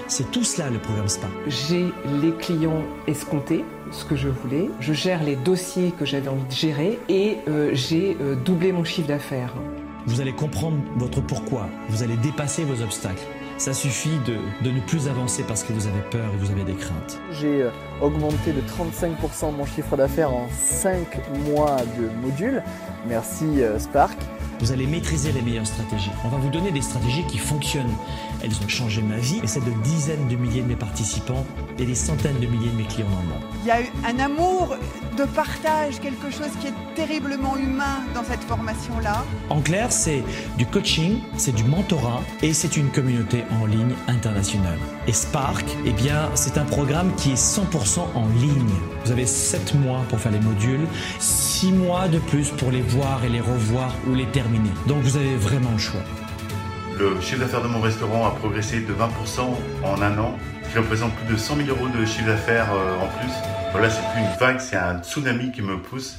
C'est 0.08 0.30
tout 0.30 0.44
cela 0.44 0.70
le 0.70 0.78
programme 0.78 1.08
Spark. 1.08 1.32
J'ai 1.46 1.92
les 2.22 2.32
clients 2.32 2.82
escomptés, 3.06 3.64
ce 3.90 4.04
que 4.04 4.16
je 4.16 4.28
voulais. 4.28 4.70
Je 4.80 4.92
gère 4.92 5.22
les 5.22 5.36
dossiers 5.36 5.92
que 5.98 6.04
j'avais 6.04 6.28
envie 6.28 6.44
de 6.44 6.52
gérer 6.52 6.98
et 7.08 7.38
euh, 7.48 7.70
j'ai 7.74 8.16
euh, 8.20 8.34
doublé 8.34 8.72
mon 8.72 8.84
chiffre 8.84 9.08
d'affaires. 9.08 9.54
Vous 10.06 10.20
allez 10.20 10.32
comprendre 10.32 10.78
votre 10.96 11.20
pourquoi. 11.20 11.68
Vous 11.88 12.02
allez 12.02 12.16
dépasser 12.16 12.64
vos 12.64 12.82
obstacles. 12.82 13.22
Ça 13.62 13.72
suffit 13.72 14.18
de, 14.26 14.38
de, 14.64 14.74
ne 14.74 14.80
plus 14.80 15.06
avancer 15.06 15.44
parce 15.44 15.62
que 15.62 15.72
vous 15.72 15.86
avez 15.86 16.00
peur 16.10 16.28
et 16.34 16.36
vous 16.36 16.50
avez 16.50 16.64
des 16.64 16.74
craintes. 16.74 17.20
J'ai 17.30 17.62
euh, 17.62 17.70
augmenté 18.00 18.52
de 18.52 18.60
35% 18.60 19.54
mon 19.56 19.64
chiffre 19.66 19.96
d'affaires 19.96 20.32
en 20.34 20.48
5 20.50 21.06
mois 21.46 21.76
de 21.96 22.08
module. 22.26 22.60
Merci 23.06 23.60
Spark. 23.78 24.18
Vous 24.58 24.72
allez 24.72 24.88
maîtriser 24.88 25.30
les 25.30 25.42
meilleures 25.42 25.68
stratégies. 25.68 26.10
On 26.24 26.28
va 26.28 26.38
vous 26.38 26.50
donner 26.50 26.72
des 26.72 26.82
stratégies 26.82 27.24
qui 27.28 27.38
fonctionnent. 27.38 27.94
Elles 28.42 28.56
ont 28.64 28.68
changé 28.68 29.02
ma 29.02 29.16
vie 29.16 29.40
et 29.42 29.46
celle 29.46 29.64
de 29.64 29.70
dizaines 29.84 30.26
de 30.28 30.36
milliers 30.36 30.62
de 30.62 30.68
mes 30.68 30.76
participants 30.76 31.46
et 31.78 31.84
des 31.84 31.94
centaines 31.94 32.40
de 32.40 32.46
milliers 32.46 32.70
de 32.70 32.76
mes 32.76 32.84
clients 32.84 33.06
le 33.08 33.28
monde. 33.28 33.42
Il 33.62 33.68
y 33.68 33.70
a 33.70 33.82
eu 33.82 33.86
un 34.04 34.18
amour 34.18 34.76
de 35.16 35.24
partage, 35.24 36.00
quelque 36.00 36.30
chose 36.30 36.50
qui 36.60 36.68
est 36.68 36.94
terriblement 36.94 37.56
humain 37.56 38.00
dans 38.14 38.24
cette 38.24 38.42
formation-là. 38.44 39.24
En 39.50 39.60
clair, 39.60 39.92
c'est 39.92 40.24
du 40.58 40.66
coaching, 40.66 41.18
c'est 41.36 41.54
du 41.54 41.64
mentorat 41.64 42.22
et 42.42 42.52
c'est 42.52 42.76
une 42.76 42.90
communauté 42.90 43.44
en 43.60 43.66
ligne 43.66 43.94
internationale. 44.08 44.78
Et 45.06 45.12
Spark, 45.12 45.64
eh 45.84 45.92
bien, 45.92 46.30
c'est 46.34 46.58
un 46.58 46.64
programme 46.64 47.14
qui 47.16 47.32
est 47.32 47.34
100% 47.34 48.00
en 48.14 48.26
ligne. 48.40 48.74
Vous 49.04 49.12
avez 49.12 49.26
7 49.26 49.74
mois 49.74 50.00
pour 50.08 50.18
faire 50.18 50.32
les 50.32 50.40
modules, 50.40 50.86
6 51.18 51.72
mois 51.72 52.08
de 52.08 52.18
plus 52.18 52.50
pour 52.50 52.70
les 52.70 52.82
voir 52.82 53.24
et 53.24 53.28
les 53.28 53.40
revoir 53.40 53.94
ou 54.08 54.14
les 54.14 54.26
terminer. 54.26 54.70
Donc 54.86 55.02
vous 55.02 55.16
avez 55.16 55.36
vraiment 55.36 55.70
le 55.72 55.78
choix. 55.78 56.02
Le 57.02 57.20
chiffre 57.20 57.40
d'affaires 57.40 57.62
de 57.62 57.66
mon 57.66 57.80
restaurant 57.80 58.28
a 58.28 58.30
progressé 58.30 58.78
de 58.78 58.92
20% 58.92 59.40
en 59.82 60.02
un 60.02 60.18
an, 60.18 60.38
qui 60.70 60.78
représente 60.78 61.12
plus 61.14 61.34
de 61.34 61.36
100 61.36 61.56
000 61.56 61.68
euros 61.70 61.88
de 61.88 62.04
chiffre 62.04 62.28
d'affaires 62.28 62.68
en 62.70 63.08
plus. 63.18 63.32
Voilà, 63.72 63.90
c'est 63.90 64.02
plus 64.12 64.20
une 64.20 64.38
vague, 64.38 64.60
c'est 64.60 64.76
un 64.76 65.02
tsunami 65.02 65.50
qui 65.50 65.62
me 65.62 65.78
pousse. 65.78 66.18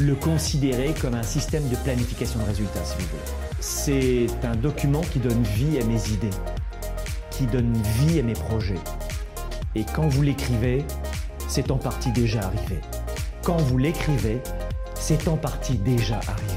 le 0.00 0.14
considérer 0.14 0.92
comme 1.00 1.14
un 1.14 1.22
système 1.22 1.68
de 1.68 1.76
planification 1.76 2.40
de 2.40 2.44
résultats, 2.46 2.84
si 2.84 2.94
vous 2.98 3.08
voulez. 3.08 3.22
C'est 3.60 4.46
un 4.46 4.56
document 4.56 5.02
qui 5.12 5.20
donne 5.20 5.42
vie 5.42 5.78
à 5.80 5.84
mes 5.84 6.08
idées, 6.10 6.36
qui 7.30 7.46
donne 7.46 7.72
vie 7.98 8.18
à 8.20 8.22
mes 8.22 8.32
projets. 8.32 8.80
Et 9.74 9.84
quand 9.84 10.08
vous 10.08 10.22
l'écrivez, 10.22 10.84
c'est 11.48 11.70
en 11.70 11.78
partie 11.78 12.10
déjà 12.12 12.40
arrivé. 12.40 12.80
Quand 13.42 13.56
vous 13.58 13.78
l'écrivez, 13.78 14.40
c'est 14.94 15.28
en 15.28 15.36
partie 15.36 15.76
déjà 15.76 16.16
arrivé. 16.16 16.54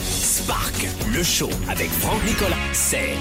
Spark, 0.00 0.86
le 1.14 1.22
show 1.22 1.50
avec 1.68 1.90
Franck 1.90 2.24
Nicolas, 2.24 2.56
c'est 2.72 3.14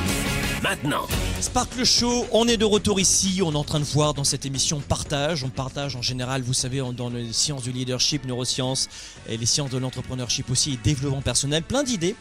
maintenant. 0.69 1.07
Spark 1.39 1.75
le 1.77 1.85
show, 1.85 2.25
on 2.33 2.45
est 2.47 2.57
de 2.57 2.65
retour 2.65 2.99
ici, 2.99 3.41
on 3.41 3.53
est 3.53 3.55
en 3.55 3.63
train 3.63 3.79
de 3.79 3.85
voir 3.85 4.13
dans 4.13 4.25
cette 4.25 4.45
émission 4.45 4.81
partage, 4.81 5.45
on 5.45 5.49
partage 5.49 5.95
en 5.95 6.01
général, 6.01 6.41
vous 6.41 6.53
savez, 6.53 6.81
dans 6.93 7.09
les 7.09 7.31
sciences 7.31 7.63
du 7.63 7.71
leadership, 7.71 8.25
neurosciences 8.25 8.89
et 9.29 9.37
les 9.37 9.45
sciences 9.45 9.69
de 9.69 9.77
l'entrepreneurship 9.77 10.49
aussi 10.49 10.73
et 10.73 10.77
développement 10.77 11.21
personnel, 11.21 11.63
plein 11.63 11.83
d'idées. 11.83 12.15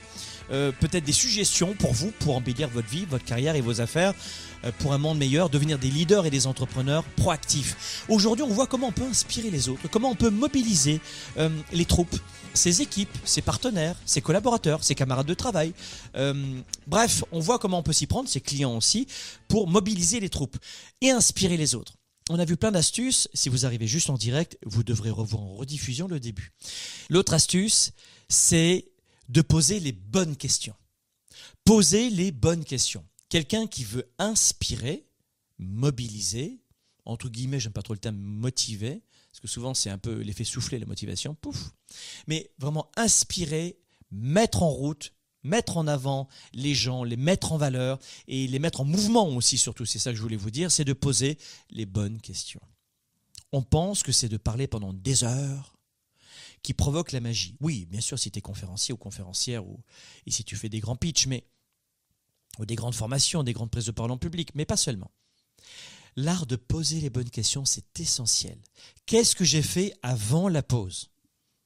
Euh, 0.51 0.73
peut-être 0.73 1.05
des 1.05 1.13
suggestions 1.13 1.75
pour 1.75 1.93
vous, 1.93 2.11
pour 2.19 2.37
embellir 2.37 2.69
votre 2.69 2.89
vie, 2.89 3.05
votre 3.07 3.25
carrière 3.25 3.57
et 3.57 3.61
vos 3.61 3.81
affaires, 3.81 4.15
euh, 4.65 4.73
pour 4.79 4.93
un 4.93 4.99
monde 4.99 5.19
meilleur, 5.19 5.51
devenir 5.51 5.79
des 5.79 5.91
leaders 5.91 6.27
et 6.27 6.31
des 6.31 6.47
entrepreneurs 6.47 7.05
proactifs. 7.05 8.05
Aujourd'hui, 8.09 8.45
on 8.45 8.53
voit 8.53 8.67
comment 8.67 8.89
on 8.89 8.93
peut 8.93 9.05
inspirer 9.05 9.51
les 9.51 9.69
autres, 9.69 9.89
comment 9.91 10.11
on 10.11 10.15
peut 10.15 10.31
mobiliser 10.31 11.01
euh, 11.39 11.49
les 11.73 11.85
troupes, 11.85 12.17
ses 12.55 12.83
équipes, 12.83 13.17
ses 13.25 13.43
partenaires, 13.43 13.97
ses 14.05 14.21
collaborateurs, 14.21 14.83
ses 14.83 14.95
camarades 14.95 15.27
de 15.27 15.35
travail. 15.35 15.73
Euh, 16.17 16.35
bref, 16.87 17.25
on 17.33 17.41
voit 17.41 17.59
comment 17.59 17.79
on 17.79 17.83
peut 17.83 17.93
s'y 17.93 18.07
prendre, 18.07 18.29
ses 18.29 18.41
clients 18.41 18.77
aussi, 18.77 19.07
pour 19.49 19.69
mobiliser 19.69 20.21
les 20.21 20.29
troupes 20.29 20.57
et 21.01 21.11
inspirer 21.11 21.57
les 21.57 21.75
autres. 21.75 21.95
On 22.29 22.39
a 22.41 22.45
vu 22.45 22.57
plein 22.57 22.73
d'astuces. 22.73 23.29
Si 23.35 23.49
vous 23.49 23.67
arrivez 23.67 23.87
juste 23.87 24.11
en 24.11 24.17
direct, 24.17 24.59
vous 24.67 24.83
devrez 24.83 25.11
revoir 25.11 25.43
en 25.43 25.55
rediffusion 25.55 26.09
le 26.09 26.19
début. 26.19 26.53
L'autre 27.09 27.35
astuce, 27.35 27.93
c'est 28.29 28.87
de 29.29 29.43
poser 29.43 29.81
les 29.81 29.93
bonnes 29.93 30.37
questions. 30.37 30.75
Poser 31.65 32.11
les 32.11 32.33
bonnes 32.33 32.65
questions. 32.65 33.05
Quelqu'un 33.29 33.67
qui 33.67 33.85
veut 33.85 34.09
inspirer, 34.19 35.07
mobiliser, 35.59 36.61
entre 37.05 37.29
guillemets, 37.29 37.61
j'aime 37.61 37.73
pas 37.73 37.83
trop 37.83 37.95
le 37.95 38.01
terme 38.01 38.17
motiver, 38.17 39.03
parce 39.31 39.41
que 39.41 39.49
souvent 39.49 39.75
c'est 39.75 39.91
un 39.91 39.99
peu 39.99 40.21
l'effet 40.21 40.45
soufflé, 40.45 40.79
la 40.79 40.87
motivation, 40.87 41.35
pouf. 41.35 41.71
Mais 42.27 42.51
vraiment 42.59 42.91
inspirer, 42.97 43.79
mettre 44.11 44.63
en 44.63 44.71
route, 44.71 45.13
mettre 45.43 45.77
en 45.77 45.87
avant 45.87 46.29
les 46.53 46.75
gens, 46.75 47.05
les 47.05 47.17
mettre 47.17 47.53
en 47.53 47.57
valeur 47.57 47.99
et 48.29 48.47
les 48.47 48.59
mettre 48.59 48.81
en 48.81 48.85
mouvement 48.85 49.29
aussi, 49.29 49.59
surtout, 49.59 49.87
c'est 49.87 49.99
ça 49.99 50.11
que 50.11 50.17
je 50.17 50.23
voulais 50.23 50.37
vous 50.37 50.51
dire, 50.51 50.71
c'est 50.71 50.85
de 50.85 50.93
poser 50.93 51.39
les 51.71 51.87
bonnes 51.87 52.21
questions. 52.21 52.61
On 53.53 53.63
pense 53.63 54.03
que 54.03 54.13
c'est 54.13 54.29
de 54.29 54.37
parler 54.37 54.67
pendant 54.67 54.93
des 54.93 55.25
heures, 55.25 55.76
qui 56.67 56.75
provoque 56.75 57.13
la 57.13 57.21
magie. 57.21 57.55
Oui, 57.61 57.87
bien 57.87 58.01
sûr, 58.01 58.19
si 58.19 58.33
tu 58.33 58.41
es 58.41 58.43
conférencier 58.43 58.93
ou 58.93 58.97
conférencière, 58.97 59.65
ou, 59.65 59.85
et 60.27 60.33
si 60.33 60.43
tu 60.43 60.57
fais 60.57 60.69
des 60.69 60.81
grands 60.81 60.97
pitchs, 60.97 61.29
mais, 61.29 61.47
ou 62.59 62.67
des 62.67 62.75
grandes 62.75 62.97
formations, 62.97 63.45
des 63.45 63.53
grandes 63.53 63.71
prises 63.71 63.87
de 63.87 63.93
parole 63.93 64.11
en 64.11 64.19
public, 64.19 64.51
mais 64.57 64.65
pas 64.65 64.77
seulement. 64.77 65.13
L'art 66.17 66.45
de 66.45 66.57
poser 66.57 67.01
les 67.01 67.09
bonnes 67.09 67.31
questions, 67.31 67.65
c'est 67.65 68.01
essentiel. 68.01 68.59
Qu'est-ce 69.07 69.37
que 69.37 69.45
j'ai 69.45 69.63
fait 69.63 69.97
avant 70.03 70.49
la 70.49 70.65
pause? 70.65 71.09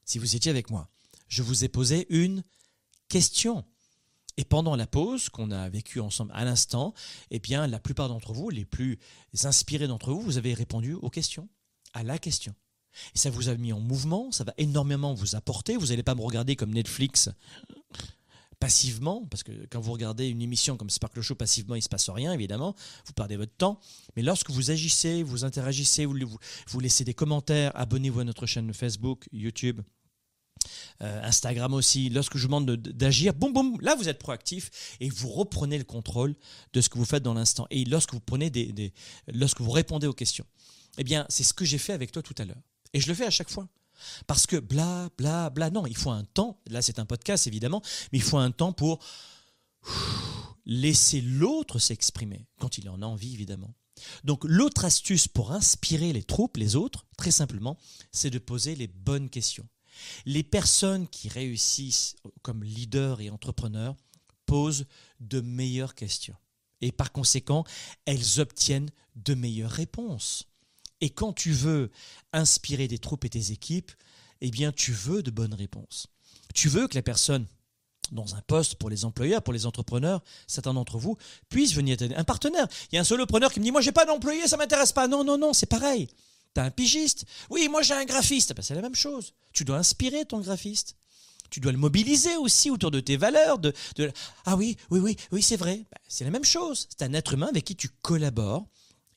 Si 0.05 0.19
vous 0.19 0.37
étiez 0.37 0.51
avec 0.51 0.69
moi, 0.69 0.91
je 1.29 1.43
vous 1.43 1.65
ai 1.65 1.69
posé 1.71 2.07
une 2.11 2.45
question. 3.09 3.65
Et 4.37 4.45
pendant 4.45 4.77
la 4.77 4.87
pause 4.87 5.31
qu'on 5.31 5.51
a 5.51 5.71
vécue 5.71 6.01
ensemble 6.01 6.33
à 6.35 6.45
l'instant, 6.45 6.93
eh 7.31 7.39
bien, 7.39 7.67
la 7.67 7.81
plupart 7.81 8.09
d'entre 8.09 8.35
vous, 8.35 8.51
les 8.51 8.67
plus 8.67 8.99
inspirés 9.45 9.87
d'entre 9.87 10.13
vous, 10.13 10.21
vous 10.21 10.37
avez 10.37 10.53
répondu 10.53 10.93
aux 10.93 11.09
questions, 11.09 11.49
à 11.95 12.03
la 12.03 12.19
question. 12.19 12.55
Et 13.15 13.19
ça 13.19 13.31
vous 13.31 13.49
a 13.49 13.55
mis 13.57 13.73
en 13.73 13.81
mouvement, 13.81 14.31
ça 14.33 14.45
va 14.45 14.53
énormément 14.59 15.15
vous 15.15 15.37
apporter. 15.37 15.77
Vous 15.77 15.87
n'allez 15.87 16.03
pas 16.03 16.15
me 16.15 16.23
regarder 16.23 16.57
comme 16.57 16.73
Netflix 16.73 17.29
passivement, 18.59 19.25
parce 19.31 19.43
que 19.43 19.53
quand 19.71 19.81
vous 19.81 19.93
regardez 19.93 20.29
une 20.29 20.43
émission 20.43 20.77
comme 20.77 20.91
Sparkle 20.91 21.23
Show 21.23 21.35
passivement, 21.35 21.75
il 21.77 21.79
ne 21.79 21.83
se 21.83 21.89
passe 21.89 22.11
rien, 22.11 22.33
évidemment, 22.35 22.75
vous 23.07 23.15
perdez 23.15 23.37
votre 23.37 23.57
temps. 23.57 23.81
Mais 24.17 24.23
lorsque 24.23 24.51
vous 24.51 24.71
agissez, 24.71 25.23
vous 25.23 25.45
interagissez, 25.45 26.05
vous, 26.05 26.81
laissez 26.81 27.05
des 27.05 27.15
commentaires, 27.15 27.73
abonnez-vous 27.75 28.21
à 28.21 28.25
notre 28.25 28.45
chaîne 28.45 28.71
Facebook, 28.75 29.27
YouTube, 29.33 29.81
euh, 31.01 31.23
Instagram 31.25 31.73
aussi, 31.73 32.11
lorsque 32.11 32.37
je 32.37 32.43
vous 32.43 32.49
demande 32.49 32.67
de- 32.67 32.91
d'agir, 32.93 33.33
boum, 33.33 33.55
boum, 33.55 33.81
là 33.81 33.95
vous 33.95 34.11
êtes 34.11 34.19
proactif 34.19 34.71
et 35.01 35.09
vous 35.09 35.31
reprenez 35.31 35.79
le 35.79 35.85
contrôle 35.85 36.37
de 36.75 36.83
ce 36.83 36.91
que 36.91 36.99
vous 36.99 37.07
faites 37.07 37.23
dans 37.23 37.33
l'instant. 37.33 37.67
Et 37.71 37.87
lorsque 37.87 38.13
vous 38.13 38.21
prenez 38.21 38.51
des, 38.51 38.67
des- 38.73 38.93
lorsque 39.29 39.63
vous 39.63 39.71
répondez 39.71 40.07
aux 40.07 40.13
questions, 40.13 40.45
eh 40.99 41.05
bien, 41.05 41.25
c'est 41.31 41.45
ce 41.45 41.55
que 41.55 41.65
j'ai 41.65 41.79
fait 41.79 41.95
avec 41.95 42.13
toi 42.13 42.23
tout 42.23 42.35
à 42.37 42.45
l'heure. 42.45 42.61
Et 42.93 43.01
je 43.01 43.09
le 43.09 43.15
fais 43.15 43.27
à 43.27 43.31
chaque 43.31 43.51
fois. 43.51 43.69
Parce 44.27 44.47
que 44.47 44.57
bla, 44.57 45.11
bla, 45.19 45.51
bla, 45.51 45.71
non, 45.71 45.87
il 45.87 45.97
faut 45.97 46.11
un 46.11 46.25
temps, 46.25 46.61
là 46.67 46.81
c'est 46.83 46.99
un 46.99 47.05
podcast 47.05 47.47
évidemment, 47.47 47.83
mais 48.13 48.19
il 48.19 48.23
faut 48.23 48.39
un 48.39 48.51
temps 48.51 48.73
pour 48.73 49.05
laisser 50.65 51.21
l'autre 51.21 51.79
s'exprimer, 51.79 52.47
quand 52.59 52.79
il 52.79 52.89
en 52.89 53.03
a 53.03 53.07
envie 53.07 53.35
évidemment. 53.35 53.75
Donc 54.25 54.45
l'autre 54.45 54.85
astuce 54.85 55.29
pour 55.29 55.53
inspirer 55.53 56.13
les 56.13 56.23
troupes, 56.23 56.57
les 56.57 56.77
autres, 56.77 57.07
très 57.19 57.31
simplement, 57.31 57.77
c'est 58.13 58.31
de 58.31 58.39
poser 58.39 58.75
les 58.75 58.87
bonnes 58.87 59.29
questions. 59.29 59.69
Les 60.25 60.43
personnes 60.43 61.07
qui 61.09 61.29
réussissent 61.29 62.17
comme 62.43 62.65
leaders 62.65 63.21
et 63.21 63.31
entrepreneurs 63.31 63.97
posent 64.47 64.87
de 65.21 65.41
meilleures 65.41 65.95
questions. 65.95 66.37
Et 66.81 66.93
par 66.93 67.13
conséquent, 67.13 67.65
elles 68.07 68.41
obtiennent 68.41 68.91
de 69.17 69.35
meilleures 69.35 69.71
réponses. 69.71 70.50
Et 71.01 71.11
quand 71.11 71.33
tu 71.33 71.53
veux 71.53 71.91
inspirer 72.33 72.89
des 72.89 72.99
troupes 72.99 73.25
et 73.25 73.31
tes 73.31 73.53
équipes, 73.53 73.91
eh 74.41 74.51
bien, 74.51 74.73
tu 74.73 74.93
veux 74.93 75.23
de 75.23 75.31
bonnes 75.31 75.55
réponses. 75.55 76.07
Tu 76.55 76.69
veux 76.69 76.89
que 76.89 76.95
la 76.95 77.03
personne 77.03 77.47
dans 78.13 78.35
un 78.35 78.41
poste 78.43 78.75
pour 78.75 78.91
les 78.91 79.05
employeurs, 79.05 79.43
pour 79.43 79.53
les 79.53 79.67
entrepreneurs, 79.67 80.23
certains 80.49 80.75
d'entre 80.75 80.99
vous 80.99 81.17
puissent 81.49 81.75
venir 81.75 81.97
t'aider. 81.97 82.15
Un 82.17 82.25
partenaire. 82.25 82.67
Il 82.91 82.97
y 82.97 82.99
a 82.99 83.03
un 83.03 83.05
solopreneur 83.05 83.53
qui 83.53 83.61
me 83.61 83.65
dit 83.65 83.71
Moi, 83.71 83.81
j'ai 83.83 83.93
pas 83.93 84.05
d'employé, 84.05 84.49
ça 84.49 84.57
m'intéresse 84.57 84.93
pas. 84.93 85.07
Non, 85.07 85.23
non, 85.23 85.39
non, 85.39 85.53
c'est 85.53 85.67
pareil. 85.67 86.09
Tu 86.55 86.61
as 86.61 86.65
un 86.65 86.71
pigiste. 86.71 87.25
Oui, 87.51 87.69
moi, 87.69 87.83
j'ai 87.83 87.95
un 87.95 88.05
graphiste. 88.05 88.53
Ben, 88.55 88.63
c'est 88.63 88.75
la 88.75 88.83
même 88.83 88.97
chose. 88.97 89.33
Tu 89.53 89.65
dois 89.65 89.77
inspirer 89.79 90.25
ton 90.25 90.41
graphiste. 90.41 90.97
Tu 91.51 91.61
dois 91.61 91.71
le 91.73 91.79
mobiliser 91.79 92.37
aussi 92.37 92.71
autour 92.71 92.91
de 92.91 92.99
tes 93.01 93.17
valeurs. 93.17 93.59
De- 93.61 93.73
Ah 94.45 94.57
oui, 94.57 94.77
oui, 94.91 94.99
oui, 94.99 95.17
oui, 95.31 95.43
c'est 95.43 95.57
vrai. 95.57 95.77
Ben, 95.77 95.99
c'est 96.09 96.25
la 96.25 96.31
même 96.31 96.45
chose. 96.45 96.89
C'est 96.91 97.05
un 97.05 97.13
être 97.15 97.35
humain 97.35 97.47
avec 97.49 97.65
qui 97.65 97.77
tu 97.77 97.89
collabores 98.03 98.67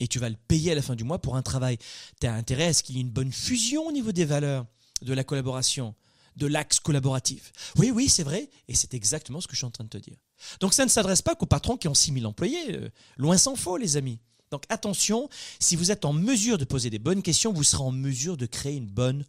et 0.04 0.08
tu 0.08 0.20
vas 0.20 0.30
le 0.30 0.36
payer 0.48 0.74
à 0.74 0.76
la 0.76 0.82
fin 0.82 0.96
du 0.96 1.06
mois 1.06 1.20
pour 1.20 1.38
un 1.38 1.42
travail. 1.42 1.78
Tu 2.20 2.28
as 2.28 2.34
intérêt 2.34 2.66
à 2.66 2.74
ce 2.74 2.84
qu'il 2.84 2.96
y 2.96 3.00
ait 3.00 3.02
une 3.02 3.10
bonne 3.10 3.32
fusion 3.32 3.88
au 3.88 3.92
niveau 3.94 4.12
des 4.12 4.26
valeurs, 4.26 4.66
de 5.02 5.14
la 5.14 5.24
collaboration, 5.24 5.96
de 6.36 6.46
l'axe 6.46 6.82
collaboratif. 6.82 7.54
Oui, 7.78 7.90
oui, 7.90 8.10
c'est 8.10 8.24
vrai, 8.24 8.50
et 8.68 8.76
c'est 8.76 8.94
exactement 8.94 9.40
ce 9.40 9.48
que 9.48 9.54
je 9.54 9.60
suis 9.60 9.66
en 9.66 9.72
train 9.72 9.86
de 9.86 9.90
te 9.90 9.98
dire. 9.98 10.18
Donc 10.60 10.74
ça 10.74 10.84
ne 10.84 10.90
s'adresse 10.90 11.22
pas 11.22 11.36
qu'aux 11.36 11.46
patrons 11.46 11.78
qui 11.78 11.88
ont 11.88 11.94
6000 11.94 12.26
employés, 12.28 12.76
euh, 12.76 12.90
loin 13.16 13.38
s'en 13.38 13.56
faut 13.56 13.78
les 13.78 13.96
amis. 13.96 14.20
Donc 14.52 14.66
attention, 14.68 15.30
si 15.60 15.78
vous 15.78 15.90
êtes 15.90 16.04
en 16.04 16.12
mesure 16.12 16.58
de 16.58 16.66
poser 16.66 16.90
des 16.90 17.00
bonnes 17.00 17.24
questions, 17.24 17.54
vous 17.54 17.64
serez 17.64 17.84
en 17.84 17.92
mesure 17.92 18.36
de 18.36 18.46
créer 18.46 18.76
une 18.76 18.90
bonne 18.90 19.26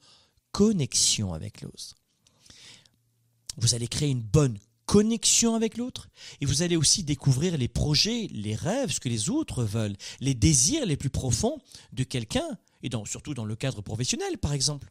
connexion 0.50 1.32
avec 1.34 1.62
l'autre. 1.62 1.94
Vous 3.58 3.76
allez 3.76 3.87
créer 3.87 4.10
une 4.10 4.22
bonne 4.22 4.58
connexion 4.87 5.55
avec 5.55 5.77
l'autre 5.77 6.09
et 6.40 6.47
vous 6.47 6.62
allez 6.62 6.77
aussi 6.77 7.03
découvrir 7.03 7.57
les 7.57 7.68
projets, 7.68 8.29
les 8.31 8.55
rêves, 8.55 8.92
ce 8.92 9.01
que 9.01 9.09
les 9.09 9.31
autres 9.31 9.64
veulent, 9.64 9.97
les 10.20 10.35
désirs 10.35 10.87
les 10.87 10.97
plus 10.97 11.11
profonds 11.11 11.59
de 11.92 12.05
quelqu'un 12.05 12.59
et 12.83 12.88
dans- 12.88 13.05
surtout 13.05 13.35
dans 13.35 13.44
le 13.44 13.57
cadre 13.57 13.83
professionnel 13.83 14.38
par 14.38 14.53
exemple 14.53 14.90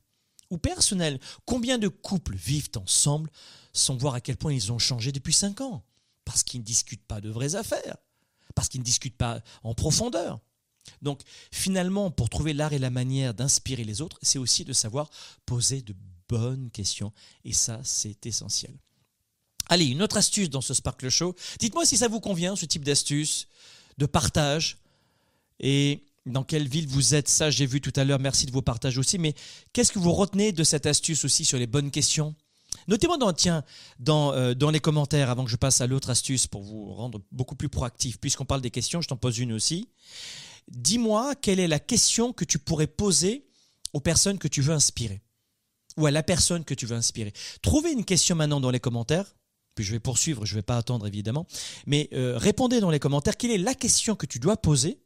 ou 0.49 0.57
personnel. 0.57 1.19
Combien 1.45 1.77
de 1.77 1.87
couples 1.87 2.35
vivent 2.35 2.69
ensemble 2.75 3.29
sans 3.73 3.95
voir 3.95 4.13
à 4.13 4.21
quel 4.21 4.37
point 4.37 4.53
ils 4.53 4.71
ont 4.71 4.79
changé 4.79 5.11
depuis 5.11 5.33
5 5.33 5.61
ans? 5.61 5.83
Parce 6.25 6.43
qu'ils 6.43 6.59
ne 6.61 6.65
discutent 6.65 7.05
pas 7.05 7.21
de 7.21 7.29
vraies 7.29 7.55
affaires, 7.55 7.97
parce 8.55 8.69
qu'ils 8.69 8.81
ne 8.81 8.85
discutent 8.85 9.17
pas 9.17 9.41
en 9.63 9.73
profondeur. 9.73 10.39
Donc 11.01 11.21
finalement, 11.51 12.11
pour 12.11 12.29
trouver 12.29 12.53
l'art 12.53 12.73
et 12.73 12.79
la 12.79 12.89
manière 12.89 13.33
d'inspirer 13.33 13.83
les 13.83 14.01
autres, 14.01 14.19
c'est 14.21 14.39
aussi 14.39 14.63
de 14.65 14.73
savoir 14.73 15.09
poser 15.45 15.81
de 15.81 15.95
bonnes 16.29 16.69
questions. 16.71 17.11
Et 17.45 17.53
ça, 17.53 17.79
c'est 17.83 18.25
essentiel. 18.25 18.73
Allez, 19.69 19.85
une 19.85 20.01
autre 20.01 20.17
astuce 20.17 20.49
dans 20.49 20.61
ce 20.61 20.73
Sparkle 20.73 21.09
Show. 21.09 21.35
Dites-moi 21.59 21.85
si 21.85 21.97
ça 21.97 22.07
vous 22.07 22.19
convient, 22.19 22.55
ce 22.55 22.65
type 22.65 22.83
d'astuce, 22.83 23.47
de 23.97 24.05
partage. 24.05 24.77
Et 25.59 26.03
dans 26.25 26.43
quelle 26.43 26.67
ville 26.67 26.87
vous 26.87 27.15
êtes, 27.15 27.29
ça 27.29 27.49
j'ai 27.49 27.65
vu 27.65 27.81
tout 27.81 27.93
à 27.95 28.03
l'heure, 28.03 28.19
merci 28.19 28.45
de 28.45 28.51
vos 28.51 28.61
partages 28.61 28.97
aussi. 28.97 29.17
Mais 29.17 29.33
qu'est-ce 29.71 29.91
que 29.91 29.99
vous 29.99 30.13
retenez 30.13 30.51
de 30.51 30.63
cette 30.63 30.85
astuce 30.85 31.25
aussi 31.25 31.45
sur 31.45 31.57
les 31.57 31.67
bonnes 31.67 31.91
questions? 31.91 32.35
Notez-moi 32.87 33.17
dans, 33.17 33.31
tiens, 33.33 33.63
dans, 33.99 34.33
euh, 34.33 34.53
dans 34.53 34.69
les 34.69 34.79
commentaires 34.79 35.29
avant 35.29 35.45
que 35.45 35.51
je 35.51 35.55
passe 35.55 35.79
à 35.79 35.87
l'autre 35.87 36.09
astuce 36.09 36.47
pour 36.47 36.63
vous 36.63 36.93
rendre 36.93 37.21
beaucoup 37.31 37.55
plus 37.55 37.69
proactif. 37.69 38.19
Puisqu'on 38.19 38.45
parle 38.45 38.61
des 38.61 38.71
questions, 38.71 39.01
je 39.01 39.07
t'en 39.07 39.15
pose 39.15 39.37
une 39.39 39.53
aussi. 39.53 39.87
Dis-moi 40.69 41.35
quelle 41.35 41.59
est 41.59 41.67
la 41.67 41.79
question 41.79 42.33
que 42.33 42.45
tu 42.45 42.59
pourrais 42.59 42.87
poser 42.87 43.45
aux 43.93 43.99
personnes 43.99 44.39
que 44.39 44.47
tu 44.47 44.61
veux 44.61 44.73
inspirer 44.73 45.21
ou 45.97 46.05
à 46.05 46.11
la 46.11 46.23
personne 46.23 46.65
que 46.65 46.73
tu 46.73 46.85
veux 46.85 46.95
inspirer. 46.95 47.33
Trouvez 47.61 47.91
une 47.91 48.05
question 48.05 48.35
maintenant 48.35 48.59
dans 48.59 48.71
les 48.71 48.79
commentaires. 48.79 49.35
Puis 49.75 49.83
je 49.83 49.91
vais 49.91 49.99
poursuivre, 49.99 50.45
je 50.45 50.53
ne 50.53 50.59
vais 50.59 50.63
pas 50.63 50.77
attendre 50.77 51.07
évidemment. 51.07 51.47
Mais 51.85 52.09
euh, 52.13 52.37
répondez 52.37 52.79
dans 52.79 52.91
les 52.91 52.99
commentaires 52.99 53.37
quelle 53.37 53.51
est 53.51 53.57
la 53.57 53.73
question 53.73 54.15
que 54.15 54.25
tu 54.25 54.39
dois 54.39 54.57
poser? 54.57 54.99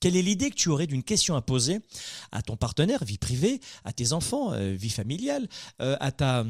Quelle 0.00 0.16
est 0.16 0.22
l'idée 0.22 0.50
que 0.50 0.54
tu 0.54 0.68
aurais 0.68 0.86
d'une 0.86 1.02
question 1.02 1.34
à 1.34 1.42
poser 1.42 1.80
à 2.30 2.42
ton 2.42 2.56
partenaire, 2.56 3.04
vie 3.04 3.18
privée, 3.18 3.60
à 3.84 3.92
tes 3.92 4.12
enfants, 4.12 4.52
euh, 4.52 4.74
vie 4.74 4.90
familiale, 4.90 5.48
euh, 5.80 5.96
à 6.00 6.12
ta 6.12 6.44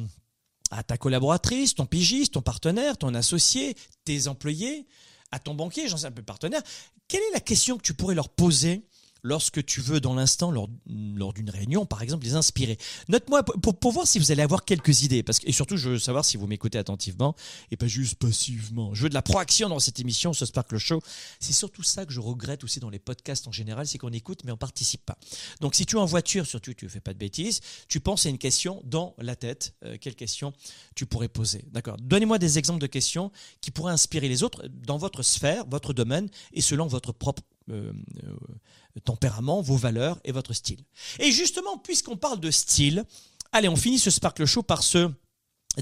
à 0.70 0.82
ta 0.82 0.98
collaboratrice, 0.98 1.74
ton 1.74 1.86
pigiste, 1.86 2.34
ton 2.34 2.42
partenaire, 2.42 2.98
ton 2.98 3.14
associé, 3.14 3.74
tes 4.04 4.28
employés, 4.28 4.86
à 5.30 5.38
ton 5.38 5.54
banquier, 5.54 5.88
j'en 5.88 5.96
sais 5.96 6.06
un 6.06 6.12
peu 6.12 6.22
partenaire. 6.22 6.60
Quelle 7.08 7.22
est 7.22 7.32
la 7.32 7.40
question 7.40 7.78
que 7.78 7.82
tu 7.82 7.94
pourrais 7.94 8.14
leur 8.14 8.28
poser 8.28 8.82
lorsque 9.22 9.64
tu 9.64 9.80
veux, 9.80 10.00
dans 10.00 10.14
l'instant, 10.14 10.50
lors, 10.50 10.68
lors 10.86 11.32
d'une 11.32 11.50
réunion, 11.50 11.86
par 11.86 12.02
exemple, 12.02 12.24
les 12.24 12.34
inspirer 12.34 12.78
Note-moi 13.08 13.42
pour, 13.42 13.74
pour, 13.74 13.92
voir 13.92 14.06
si 14.06 14.18
vous 14.18 14.32
allez 14.32 14.42
avoir 14.42 14.64
quelques 14.64 15.02
idées. 15.02 15.22
Parce 15.22 15.38
que, 15.38 15.48
et 15.48 15.52
surtout, 15.52 15.76
je 15.76 15.90
veux 15.90 15.98
savoir 15.98 16.24
si 16.24 16.36
vous 16.36 16.46
m'écoutez 16.46 16.78
attentivement 16.78 17.34
et 17.70 17.76
pas 17.76 17.86
juste 17.86 18.16
passivement. 18.16 18.94
Je 18.94 19.02
veux 19.04 19.08
de 19.08 19.14
la 19.14 19.22
proaction 19.22 19.68
dans 19.68 19.78
cette 19.78 20.00
émission, 20.00 20.32
ce 20.32 20.46
Sparkle 20.46 20.78
Show. 20.78 21.00
C'est 21.40 21.52
surtout 21.52 21.82
ça 21.82 22.06
que 22.06 22.12
je 22.12 22.20
regrette 22.20 22.64
aussi 22.64 22.80
dans 22.80 22.90
les 22.90 22.98
podcasts 22.98 23.48
en 23.48 23.52
général, 23.52 23.86
c'est 23.86 23.98
qu'on 23.98 24.12
écoute 24.12 24.42
mais 24.44 24.52
on 24.52 24.56
participe 24.56 25.04
pas. 25.04 25.18
Donc 25.60 25.74
si 25.74 25.86
tu 25.86 25.96
es 25.96 25.98
en 25.98 26.04
voiture, 26.04 26.46
surtout 26.46 26.74
tu 26.74 26.84
ne 26.84 26.90
fais 26.90 27.00
pas 27.00 27.12
de 27.12 27.18
bêtises, 27.18 27.60
tu 27.88 28.00
penses 28.00 28.26
à 28.26 28.28
une 28.28 28.38
question 28.38 28.82
dans 28.84 29.14
la 29.18 29.36
tête. 29.36 29.74
Euh, 29.84 29.96
quelle 30.00 30.14
question 30.14 30.52
tu 30.94 31.06
pourrais 31.06 31.28
poser 31.28 31.64
D'accord. 31.72 31.96
Donnez-moi 32.00 32.38
des 32.38 32.58
exemples 32.58 32.80
de 32.80 32.86
questions 32.86 33.30
qui 33.60 33.70
pourraient 33.70 33.92
inspirer 33.92 34.28
les 34.28 34.42
autres 34.42 34.66
dans 34.68 34.98
votre 34.98 35.22
sphère, 35.22 35.64
votre 35.66 35.92
domaine 35.92 36.28
et 36.52 36.60
selon 36.60 36.86
votre 36.86 37.12
propre 37.12 37.42
euh, 37.70 37.92
euh, 38.24 39.00
tempérament, 39.04 39.60
vos 39.62 39.76
valeurs 39.76 40.18
et 40.24 40.32
votre 40.32 40.52
style. 40.52 40.84
Et 41.18 41.30
justement, 41.30 41.78
puisqu'on 41.78 42.16
parle 42.16 42.40
de 42.40 42.50
style, 42.50 43.04
allez, 43.52 43.68
on 43.68 43.76
finit 43.76 43.98
ce 43.98 44.10
Sparkle 44.10 44.44
Show 44.44 44.62
par 44.62 44.82
ce 44.82 45.10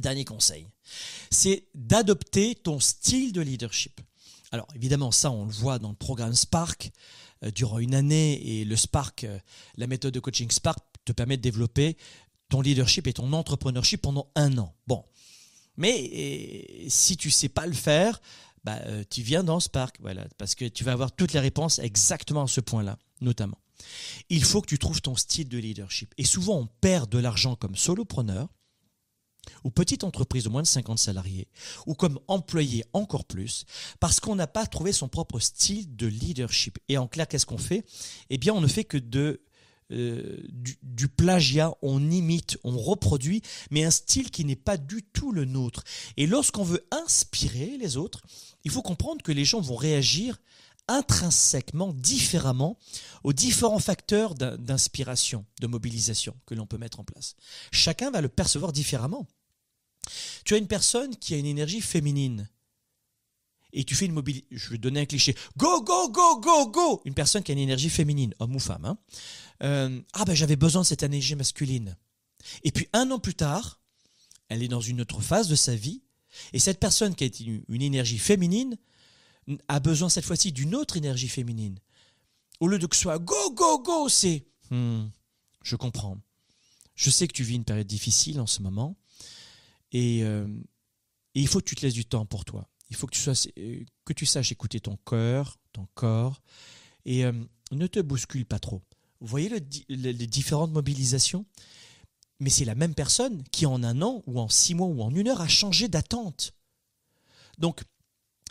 dernier 0.00 0.24
conseil. 0.24 0.68
C'est 1.30 1.66
d'adopter 1.74 2.54
ton 2.54 2.80
style 2.80 3.32
de 3.32 3.40
leadership. 3.40 4.00
Alors 4.52 4.68
évidemment, 4.74 5.10
ça 5.10 5.30
on 5.30 5.44
le 5.44 5.52
voit 5.52 5.78
dans 5.78 5.90
le 5.90 5.96
programme 5.96 6.34
Spark 6.34 6.90
euh, 7.44 7.50
durant 7.50 7.78
une 7.78 7.94
année 7.94 8.60
et 8.60 8.64
le 8.64 8.76
Spark, 8.76 9.24
euh, 9.24 9.38
la 9.76 9.86
méthode 9.86 10.14
de 10.14 10.20
coaching 10.20 10.50
Spark 10.50 10.78
te 11.04 11.12
permet 11.12 11.36
de 11.36 11.42
développer 11.42 11.96
ton 12.48 12.60
leadership 12.60 13.06
et 13.06 13.12
ton 13.12 13.32
entrepreneurship 13.32 14.02
pendant 14.02 14.30
un 14.34 14.56
an. 14.58 14.74
Bon, 14.86 15.04
mais 15.76 16.86
si 16.88 17.16
tu 17.16 17.30
sais 17.30 17.48
pas 17.48 17.66
le 17.66 17.74
faire, 17.74 18.20
bah, 18.66 18.80
euh, 18.86 19.04
tu 19.08 19.22
viens 19.22 19.44
dans 19.44 19.60
Spark, 19.60 19.96
voilà, 20.00 20.26
parce 20.38 20.56
que 20.56 20.64
tu 20.64 20.82
vas 20.82 20.90
avoir 20.90 21.12
toutes 21.12 21.32
les 21.32 21.38
réponses 21.38 21.78
exactement 21.78 22.42
à 22.42 22.48
ce 22.48 22.60
point-là, 22.60 22.98
notamment. 23.20 23.58
Il 24.28 24.42
faut 24.42 24.60
que 24.60 24.66
tu 24.66 24.76
trouves 24.76 25.00
ton 25.00 25.14
style 25.14 25.48
de 25.48 25.56
leadership. 25.56 26.12
Et 26.18 26.24
souvent, 26.24 26.58
on 26.58 26.66
perd 26.80 27.08
de 27.08 27.18
l'argent 27.18 27.54
comme 27.54 27.76
solopreneur 27.76 28.48
ou 29.62 29.70
petite 29.70 30.02
entreprise 30.02 30.42
de 30.42 30.48
moins 30.48 30.62
de 30.62 30.66
50 30.66 30.98
salariés, 30.98 31.46
ou 31.86 31.94
comme 31.94 32.18
employé 32.26 32.84
encore 32.92 33.24
plus, 33.24 33.64
parce 34.00 34.18
qu'on 34.18 34.34
n'a 34.34 34.48
pas 34.48 34.66
trouvé 34.66 34.92
son 34.92 35.06
propre 35.06 35.38
style 35.38 35.94
de 35.94 36.08
leadership. 36.08 36.78
Et 36.88 36.98
en 36.98 37.06
clair, 37.06 37.28
qu'est-ce 37.28 37.46
qu'on 37.46 37.58
fait? 37.58 37.84
Eh 38.30 38.38
bien, 38.38 38.52
on 38.52 38.60
ne 38.60 38.66
fait 38.66 38.82
que 38.82 38.98
de 38.98 39.42
euh, 39.92 40.36
du, 40.48 40.78
du, 40.82 41.08
plagiat, 41.08 41.72
on 41.80 42.10
imite, 42.10 42.58
on 42.64 42.76
reproduit, 42.76 43.42
mais 43.70 43.84
un 43.84 43.90
style 43.90 44.30
qui 44.30 44.44
n'est 44.44 44.56
pas 44.56 44.76
du 44.76 45.02
tout 45.02 45.32
le 45.32 45.44
nôtre. 45.44 45.84
Et 46.16 46.26
lorsqu'on 46.26 46.64
veut 46.64 46.84
inspirer 46.90 47.76
les 47.78 47.96
autres, 47.96 48.22
il 48.64 48.70
faut 48.70 48.82
comprendre 48.82 49.22
que 49.22 49.32
les 49.32 49.44
gens 49.44 49.60
vont 49.60 49.76
réagir 49.76 50.38
intrinsèquement, 50.88 51.92
différemment, 51.92 52.78
aux 53.24 53.32
différents 53.32 53.78
facteurs 53.78 54.34
d'inspiration, 54.34 55.44
de 55.60 55.66
mobilisation 55.66 56.36
que 56.46 56.54
l'on 56.54 56.66
peut 56.66 56.78
mettre 56.78 57.00
en 57.00 57.04
place. 57.04 57.34
Chacun 57.72 58.10
va 58.10 58.20
le 58.20 58.28
percevoir 58.28 58.72
différemment. 58.72 59.26
Tu 60.44 60.54
as 60.54 60.58
une 60.58 60.68
personne 60.68 61.16
qui 61.16 61.34
a 61.34 61.38
une 61.38 61.46
énergie 61.46 61.80
féminine. 61.80 62.48
Et 63.76 63.84
tu 63.84 63.94
fais 63.94 64.06
une 64.06 64.12
mobilité. 64.12 64.46
Je 64.50 64.70
vais 64.70 64.78
donner 64.78 65.00
un 65.00 65.04
cliché. 65.04 65.36
Go, 65.58 65.82
go, 65.82 66.08
go, 66.08 66.40
go, 66.40 66.70
go 66.70 67.02
Une 67.04 67.12
personne 67.12 67.42
qui 67.42 67.52
a 67.52 67.54
une 67.54 67.60
énergie 67.60 67.90
féminine, 67.90 68.34
homme 68.38 68.56
ou 68.56 68.58
femme. 68.58 68.86
Hein. 68.86 68.98
Euh, 69.62 70.00
ah 70.14 70.24
ben 70.24 70.34
j'avais 70.34 70.56
besoin 70.56 70.80
de 70.80 70.86
cette 70.86 71.02
énergie 71.02 71.34
masculine. 71.34 71.94
Et 72.64 72.72
puis 72.72 72.88
un 72.94 73.10
an 73.10 73.18
plus 73.18 73.34
tard, 73.34 73.82
elle 74.48 74.62
est 74.62 74.68
dans 74.68 74.80
une 74.80 75.02
autre 75.02 75.20
phase 75.20 75.48
de 75.48 75.54
sa 75.54 75.76
vie. 75.76 76.02
Et 76.54 76.58
cette 76.58 76.80
personne 76.80 77.14
qui 77.14 77.24
a 77.24 77.28
une 77.68 77.82
énergie 77.82 78.18
féminine 78.18 78.78
a 79.68 79.78
besoin 79.78 80.08
cette 80.08 80.24
fois-ci 80.24 80.52
d'une 80.52 80.74
autre 80.74 80.96
énergie 80.96 81.28
féminine. 81.28 81.78
Au 82.60 82.68
lieu 82.68 82.78
de 82.78 82.86
que 82.86 82.96
ce 82.96 83.02
soit 83.02 83.18
go, 83.18 83.52
go, 83.52 83.82
go, 83.82 84.08
c'est 84.08 84.46
hmm, 84.70 85.04
je 85.62 85.76
comprends. 85.76 86.18
Je 86.94 87.10
sais 87.10 87.28
que 87.28 87.34
tu 87.34 87.44
vis 87.44 87.56
une 87.56 87.64
période 87.64 87.86
difficile 87.86 88.40
en 88.40 88.46
ce 88.46 88.62
moment 88.62 88.96
et, 89.92 90.24
euh, 90.24 90.48
et 91.34 91.40
il 91.40 91.46
faut 91.46 91.60
que 91.60 91.66
tu 91.66 91.74
te 91.74 91.82
laisses 91.82 91.92
du 91.92 92.06
temps 92.06 92.24
pour 92.24 92.46
toi. 92.46 92.70
Il 92.90 92.96
faut 92.96 93.06
que 93.06 93.14
tu, 93.14 93.20
sois, 93.20 93.34
euh, 93.58 93.84
saches 94.24 94.52
écouter 94.52 94.80
ton 94.80 94.96
cœur, 95.06 95.58
ton 95.72 95.86
corps 95.94 96.40
et 97.04 97.24
euh, 97.24 97.32
ne 97.72 97.86
te 97.86 98.00
bouscule 98.00 98.46
pas 98.46 98.58
trop. 98.58 98.82
Vous 99.20 99.26
voyez 99.26 99.50
les 99.88 100.26
différentes 100.26 100.72
mobilisations? 100.72 101.46
Mais 102.38 102.50
c'est 102.50 102.64
la 102.64 102.74
même 102.74 102.94
personne 102.94 103.42
qui 103.50 103.64
en 103.66 103.82
un 103.82 104.02
an 104.02 104.22
ou 104.26 104.40
en 104.40 104.48
six 104.48 104.74
mois 104.74 104.88
ou 104.88 105.02
en 105.02 105.14
une 105.14 105.28
heure 105.28 105.40
a 105.40 105.48
changé 105.48 105.88
d'attente. 105.88 106.52
Donc, 107.58 107.82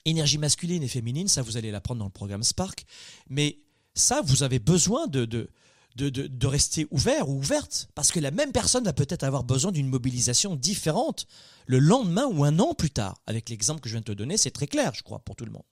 énergie 0.06 0.38
masculine 0.38 0.82
et 0.84 0.88
féminine, 0.88 1.28
ça 1.28 1.42
vous 1.44 1.58
allez 1.58 1.72
l'apprendre 1.72 2.00
dans 2.00 2.06
le 2.06 2.12
programme 2.12 2.44
Spark, 2.44 2.86
mais 3.30 3.60
ça, 3.94 4.22
vous 4.22 4.44
avez 4.44 4.60
besoin 4.60 5.08
de, 5.08 5.50
de, 5.96 6.10
de- 6.10 6.28
de 6.28 6.48
rester 6.48 6.88
ouvert 6.92 7.30
ou 7.30 7.38
ouverte, 7.38 7.88
parce 7.96 8.12
que 8.12 8.20
la 8.20 8.32
même 8.32 8.52
personne 8.52 8.84
va 8.84 8.94
peut-être 8.94 9.24
avoir 9.24 9.44
besoin 9.44 9.72
d'une 9.72 9.88
mobilisation 9.88 10.56
différente 10.56 11.26
le 11.68 11.80
lendemain 11.80 12.26
ou 12.26 12.44
un 12.44 12.60
an 12.60 12.74
plus 12.76 12.92
tard. 12.92 13.22
Avec 13.26 13.50
l'exemple 13.50 13.82
que 13.82 13.90
je 13.90 13.94
viens 13.96 14.02
de 14.02 14.06
te 14.06 14.12
donner, 14.12 14.38
c'est 14.38 14.52
très 14.52 14.68
clair, 14.68 14.94
je 14.94 15.02
crois, 15.02 15.20
pour 15.20 15.36
tout 15.36 15.46
le 15.46 15.52
monde. 15.52 15.64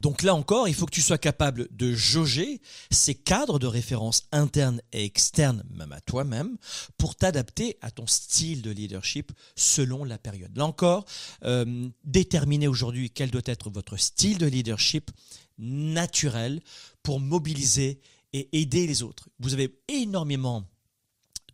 Donc 0.00 0.22
là 0.22 0.34
encore, 0.34 0.68
il 0.68 0.74
faut 0.74 0.86
que 0.86 0.94
tu 0.94 1.02
sois 1.02 1.18
capable 1.18 1.68
de 1.70 1.92
jauger 1.94 2.60
ces 2.90 3.14
cadres 3.14 3.58
de 3.58 3.66
référence 3.66 4.22
internes 4.30 4.80
et 4.92 5.04
externes, 5.04 5.64
même 5.70 5.92
à 5.92 6.00
toi-même, 6.00 6.58
pour 6.96 7.16
t'adapter 7.16 7.76
à 7.80 7.90
ton 7.90 8.06
style 8.06 8.62
de 8.62 8.70
leadership 8.70 9.32
selon 9.56 10.04
la 10.04 10.18
période. 10.18 10.56
Là 10.56 10.66
encore, 10.66 11.06
euh, 11.44 11.88
déterminez 12.04 12.68
aujourd'hui 12.68 13.10
quel 13.10 13.30
doit 13.30 13.42
être 13.46 13.70
votre 13.70 13.96
style 13.96 14.38
de 14.38 14.46
leadership 14.46 15.10
naturel 15.58 16.60
pour 17.02 17.20
mobiliser 17.20 18.00
et 18.32 18.48
aider 18.52 18.86
les 18.86 19.02
autres. 19.02 19.28
Vous 19.38 19.52
avez 19.54 19.78
énormément 19.88 20.64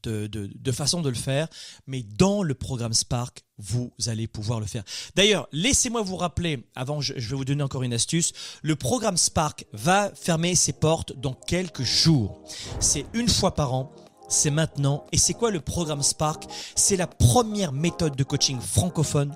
de, 0.04 0.26
de, 0.28 0.48
de 0.54 0.72
façons 0.72 1.02
de 1.02 1.08
le 1.08 1.14
faire, 1.14 1.48
mais 1.86 2.02
dans 2.02 2.42
le 2.42 2.54
programme 2.54 2.92
Spark, 2.92 3.44
vous 3.58 3.92
allez 4.06 4.28
pouvoir 4.28 4.60
le 4.60 4.66
faire. 4.66 4.84
D'ailleurs, 5.16 5.48
laissez-moi 5.52 6.02
vous 6.02 6.16
rappeler, 6.16 6.64
avant 6.76 7.00
je, 7.00 7.14
je 7.16 7.30
vais 7.30 7.36
vous 7.36 7.44
donner 7.44 7.64
encore 7.64 7.82
une 7.82 7.92
astuce, 7.92 8.32
le 8.62 8.76
programme 8.76 9.16
Spark 9.16 9.66
va 9.72 10.12
fermer 10.14 10.54
ses 10.54 10.72
portes 10.72 11.18
dans 11.18 11.34
quelques 11.34 11.82
jours. 11.82 12.40
C'est 12.78 13.06
une 13.12 13.28
fois 13.28 13.54
par 13.54 13.74
an. 13.74 13.92
C'est 14.30 14.50
maintenant. 14.50 15.06
Et 15.10 15.16
c'est 15.16 15.32
quoi 15.32 15.50
le 15.50 15.60
programme 15.60 16.02
Spark? 16.02 16.44
C'est 16.76 16.96
la 16.96 17.06
première 17.06 17.72
méthode 17.72 18.14
de 18.14 18.24
coaching 18.24 18.60
francophone 18.60 19.34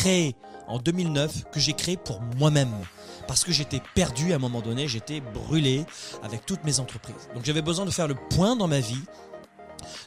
créée 0.00 0.34
en 0.66 0.78
2009 0.78 1.50
que 1.52 1.60
j'ai 1.60 1.74
créée 1.74 1.98
pour 1.98 2.22
moi-même. 2.38 2.72
Parce 3.28 3.44
que 3.44 3.52
j'étais 3.52 3.82
perdu 3.94 4.32
à 4.32 4.36
un 4.36 4.38
moment 4.38 4.62
donné, 4.62 4.88
j'étais 4.88 5.20
brûlé 5.20 5.84
avec 6.22 6.46
toutes 6.46 6.64
mes 6.64 6.80
entreprises. 6.80 7.28
Donc 7.34 7.44
j'avais 7.44 7.60
besoin 7.60 7.84
de 7.84 7.90
faire 7.90 8.08
le 8.08 8.14
point 8.14 8.56
dans 8.56 8.66
ma 8.66 8.80
vie 8.80 9.02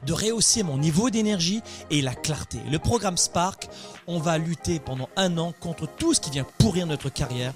de 0.06 0.14
rehausser 0.14 0.64
mon 0.64 0.80
niveau 0.80 1.12
d'énergie 1.12 1.62
et 1.92 2.02
la 2.02 2.16
clarté. 2.16 2.60
Le 2.72 2.80
programme 2.80 3.18
Spark, 3.18 3.70
on 4.08 4.20
va 4.20 4.40
lutter 4.40 4.80
pendant 4.80 5.10
un 5.16 5.38
an 5.38 5.54
contre 5.60 5.88
tout 5.88 6.16
ce 6.16 6.20
qui 6.20 6.32
vient 6.32 6.46
pourrir 6.58 6.88
notre 6.88 7.10
carrière 7.10 7.54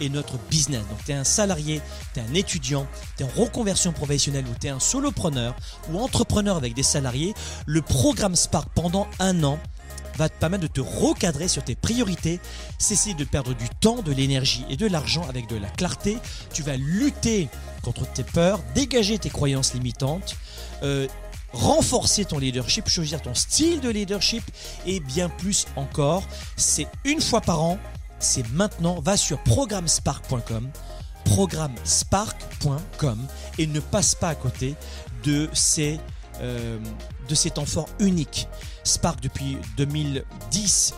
et 0.00 0.08
notre 0.08 0.38
business. 0.48 0.82
Donc 0.88 1.04
tu 1.04 1.10
es 1.10 1.14
un 1.14 1.24
salarié, 1.24 1.80
tu 2.14 2.20
es 2.20 2.22
un 2.22 2.34
étudiant, 2.34 2.86
tu 3.16 3.24
es 3.24 3.26
en 3.26 3.40
reconversion 3.42 3.92
professionnelle 3.92 4.44
ou 4.46 4.54
tu 4.60 4.68
es 4.68 4.70
un 4.70 4.80
solopreneur 4.80 5.56
ou 5.90 5.98
entrepreneur 5.98 6.56
avec 6.56 6.74
des 6.74 6.84
salariés, 6.84 7.34
le 7.66 7.82
programme 7.82 8.36
Spark 8.36 8.68
pendant 8.74 9.08
un 9.18 9.42
an 9.42 9.58
va 10.20 10.28
te 10.28 10.38
permettre 10.38 10.62
de 10.62 10.68
te 10.68 10.80
recadrer 10.80 11.48
sur 11.48 11.64
tes 11.64 11.74
priorités, 11.74 12.38
cesser 12.78 13.14
de 13.14 13.24
perdre 13.24 13.54
du 13.54 13.68
temps, 13.80 14.02
de 14.02 14.12
l'énergie 14.12 14.64
et 14.68 14.76
de 14.76 14.86
l'argent 14.86 15.26
avec 15.28 15.48
de 15.48 15.56
la 15.56 15.68
clarté. 15.68 16.18
Tu 16.52 16.62
vas 16.62 16.76
lutter 16.76 17.48
contre 17.82 18.06
tes 18.06 18.22
peurs, 18.22 18.60
dégager 18.74 19.18
tes 19.18 19.30
croyances 19.30 19.72
limitantes, 19.72 20.36
euh, 20.82 21.08
renforcer 21.52 22.26
ton 22.26 22.38
leadership, 22.38 22.86
choisir 22.88 23.22
ton 23.22 23.34
style 23.34 23.80
de 23.80 23.88
leadership 23.88 24.44
et 24.86 25.00
bien 25.00 25.30
plus 25.30 25.66
encore. 25.74 26.22
C'est 26.56 26.86
une 27.04 27.22
fois 27.22 27.40
par 27.40 27.62
an, 27.62 27.78
c'est 28.18 28.46
maintenant. 28.52 29.00
Va 29.00 29.16
sur 29.16 29.42
programmespark.com, 29.42 30.68
programmespark.com 31.24 33.26
et 33.58 33.66
ne 33.66 33.80
passe 33.80 34.14
pas 34.14 34.28
à 34.28 34.34
côté 34.34 34.74
de 35.24 35.48
ces, 35.54 35.98
euh, 36.40 36.78
de 37.28 37.34
ces 37.34 37.50
temps 37.50 37.66
forts 37.66 37.88
uniques. 37.98 38.48
Spark 38.84 39.20
depuis 39.20 39.58
2010 39.76 40.94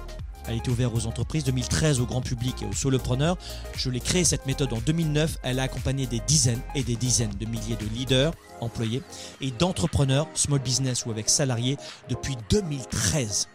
a 0.47 0.53
été 0.53 0.71
ouvert 0.71 0.95
aux 0.95 1.07
entreprises, 1.07 1.45
2013 1.45 2.01
au 2.01 2.07
grand 2.07 2.21
public 2.21 2.63
et 2.63 2.67
aux 2.67 2.73
solopreneurs. 2.73 3.37
Je 3.77 3.91
l'ai 3.91 4.01
créé 4.01 4.25
cette 4.25 4.47
méthode 4.47 4.73
en 4.73 4.79
2009. 4.79 5.39
Elle 5.43 5.61
a 5.61 5.65
accompagné 5.65 6.07
des 6.07 6.21
dizaines 6.27 6.61
et 6.75 6.83
des 6.83 6.97
dizaines 6.97 7.35
de 7.39 7.47
milliers 7.47 7.77
de 7.77 7.87
leaders, 7.95 8.33
employés 8.61 9.03
et 9.41 9.51
d'entrepreneurs, 9.53 10.27
small 10.35 10.61
business 10.61 11.07
ou 11.07 11.11
avec 11.11 11.29
salariés 11.29 11.77
depuis 12.09 12.37
2013. 12.51 13.49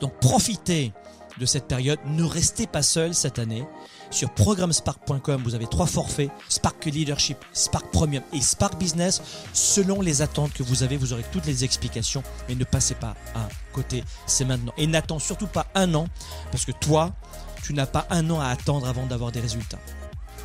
Donc 0.00 0.18
profitez 0.20 0.92
de 1.38 1.46
cette 1.46 1.66
période. 1.66 1.98
Ne 2.06 2.24
restez 2.24 2.66
pas 2.66 2.82
seul 2.82 3.14
cette 3.14 3.38
année. 3.38 3.64
Sur 4.10 4.30
programmespark.com, 4.30 5.42
vous 5.44 5.54
avez 5.54 5.66
trois 5.66 5.86
forfaits 5.86 6.30
Spark 6.48 6.84
Leadership, 6.86 7.38
Spark 7.52 7.90
Premium 7.92 8.22
et 8.32 8.40
Spark 8.40 8.78
Business. 8.78 9.22
Selon 9.52 10.00
les 10.00 10.22
attentes 10.22 10.52
que 10.52 10.62
vous 10.62 10.82
avez, 10.82 10.96
vous 10.96 11.12
aurez 11.12 11.24
toutes 11.30 11.46
les 11.46 11.64
explications. 11.64 12.22
Mais 12.48 12.54
ne 12.54 12.64
passez 12.64 12.94
pas 12.94 13.14
à 13.34 13.48
côté, 13.72 14.02
c'est 14.26 14.44
maintenant. 14.44 14.72
Et 14.76 14.86
n'attends 14.86 15.18
surtout 15.18 15.46
pas 15.46 15.66
un 15.74 15.94
an, 15.94 16.06
parce 16.50 16.64
que 16.64 16.72
toi, 16.72 17.14
tu 17.62 17.74
n'as 17.74 17.86
pas 17.86 18.06
un 18.10 18.28
an 18.30 18.40
à 18.40 18.46
attendre 18.46 18.88
avant 18.88 19.06
d'avoir 19.06 19.32
des 19.32 19.40
résultats. 19.40 19.78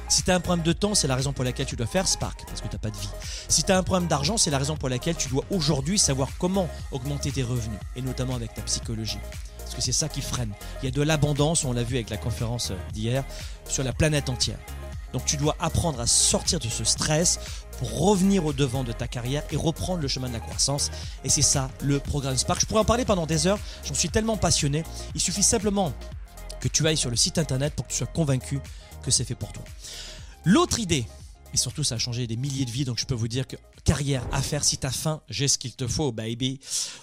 Si 0.09 0.21
tu 0.21 0.31
as 0.31 0.35
un 0.35 0.39
problème 0.39 0.63
de 0.63 0.73
temps, 0.73 0.93
c'est 0.93 1.07
la 1.07 1.15
raison 1.15 1.33
pour 1.33 1.43
laquelle 1.43 1.65
tu 1.65 1.75
dois 1.75 1.87
faire 1.87 2.07
Spark, 2.07 2.43
parce 2.45 2.61
que 2.61 2.67
tu 2.67 2.75
n'as 2.75 2.79
pas 2.79 2.91
de 2.91 2.97
vie. 2.97 3.09
Si 3.47 3.63
tu 3.63 3.71
as 3.71 3.77
un 3.77 3.83
problème 3.83 4.07
d'argent, 4.07 4.37
c'est 4.37 4.51
la 4.51 4.57
raison 4.57 4.75
pour 4.75 4.89
laquelle 4.89 5.15
tu 5.15 5.29
dois 5.29 5.43
aujourd'hui 5.49 5.97
savoir 5.97 6.29
comment 6.37 6.67
augmenter 6.91 7.31
tes 7.31 7.43
revenus, 7.43 7.79
et 7.95 8.01
notamment 8.01 8.35
avec 8.35 8.53
ta 8.53 8.61
psychologie. 8.61 9.19
Parce 9.73 9.87
que 9.87 9.91
c'est 9.91 9.97
ça 9.97 10.07
qui 10.07 10.21
freine. 10.21 10.53
Il 10.83 10.85
y 10.85 10.87
a 10.87 10.91
de 10.91 11.01
l'abondance, 11.01 11.65
on 11.65 11.73
l'a 11.73 11.81
vu 11.81 11.95
avec 11.95 12.11
la 12.11 12.17
conférence 12.17 12.71
d'hier, 12.93 13.23
sur 13.67 13.83
la 13.83 13.91
planète 13.91 14.29
entière. 14.29 14.59
Donc 15.13 15.25
tu 15.25 15.35
dois 15.35 15.55
apprendre 15.59 15.99
à 15.99 16.05
sortir 16.05 16.59
de 16.59 16.67
ce 16.67 16.83
stress 16.83 17.39
pour 17.79 17.99
revenir 17.99 18.45
au 18.45 18.53
devant 18.53 18.83
de 18.83 18.91
ta 18.91 19.07
carrière 19.07 19.41
et 19.49 19.55
reprendre 19.55 19.99
le 19.99 20.07
chemin 20.07 20.27
de 20.27 20.33
la 20.33 20.39
croissance. 20.39 20.91
Et 21.23 21.29
c'est 21.29 21.41
ça 21.41 21.71
le 21.81 21.99
programme 21.99 22.37
Spark. 22.37 22.61
Je 22.61 22.67
pourrais 22.67 22.81
en 22.81 22.85
parler 22.85 23.03
pendant 23.03 23.25
des 23.25 23.47
heures, 23.47 23.57
j'en 23.83 23.95
suis 23.95 24.09
tellement 24.09 24.37
passionné. 24.37 24.83
Il 25.15 25.21
suffit 25.21 25.41
simplement 25.41 25.91
que 26.59 26.67
tu 26.67 26.85
ailles 26.85 26.95
sur 26.95 27.09
le 27.09 27.15
site 27.15 27.39
internet 27.39 27.73
pour 27.73 27.87
que 27.87 27.91
tu 27.91 27.97
sois 27.97 28.05
convaincu 28.05 28.59
que 29.01 29.09
c'est 29.09 29.23
fait 29.25 29.33
pour 29.33 29.51
toi. 29.53 29.63
L'autre 30.45 30.77
idée, 30.77 31.07
et 31.51 31.57
surtout 31.57 31.83
ça 31.83 31.95
a 31.95 31.97
changé 31.97 32.27
des 32.27 32.37
milliers 32.37 32.65
de 32.65 32.71
vies, 32.71 32.85
donc 32.85 32.99
je 32.99 33.07
peux 33.07 33.15
vous 33.15 33.27
dire 33.27 33.47
que 33.47 33.55
carrière 33.85 34.21
à 34.31 34.43
faire, 34.43 34.63
si 34.63 34.77
tu 34.77 34.85
as 34.85 34.91
faim, 34.91 35.23
j'ai 35.29 35.47
ce 35.47 35.57
qu'il 35.57 35.73
te 35.73 35.87
faut, 35.87 36.11
baby. 36.11 36.59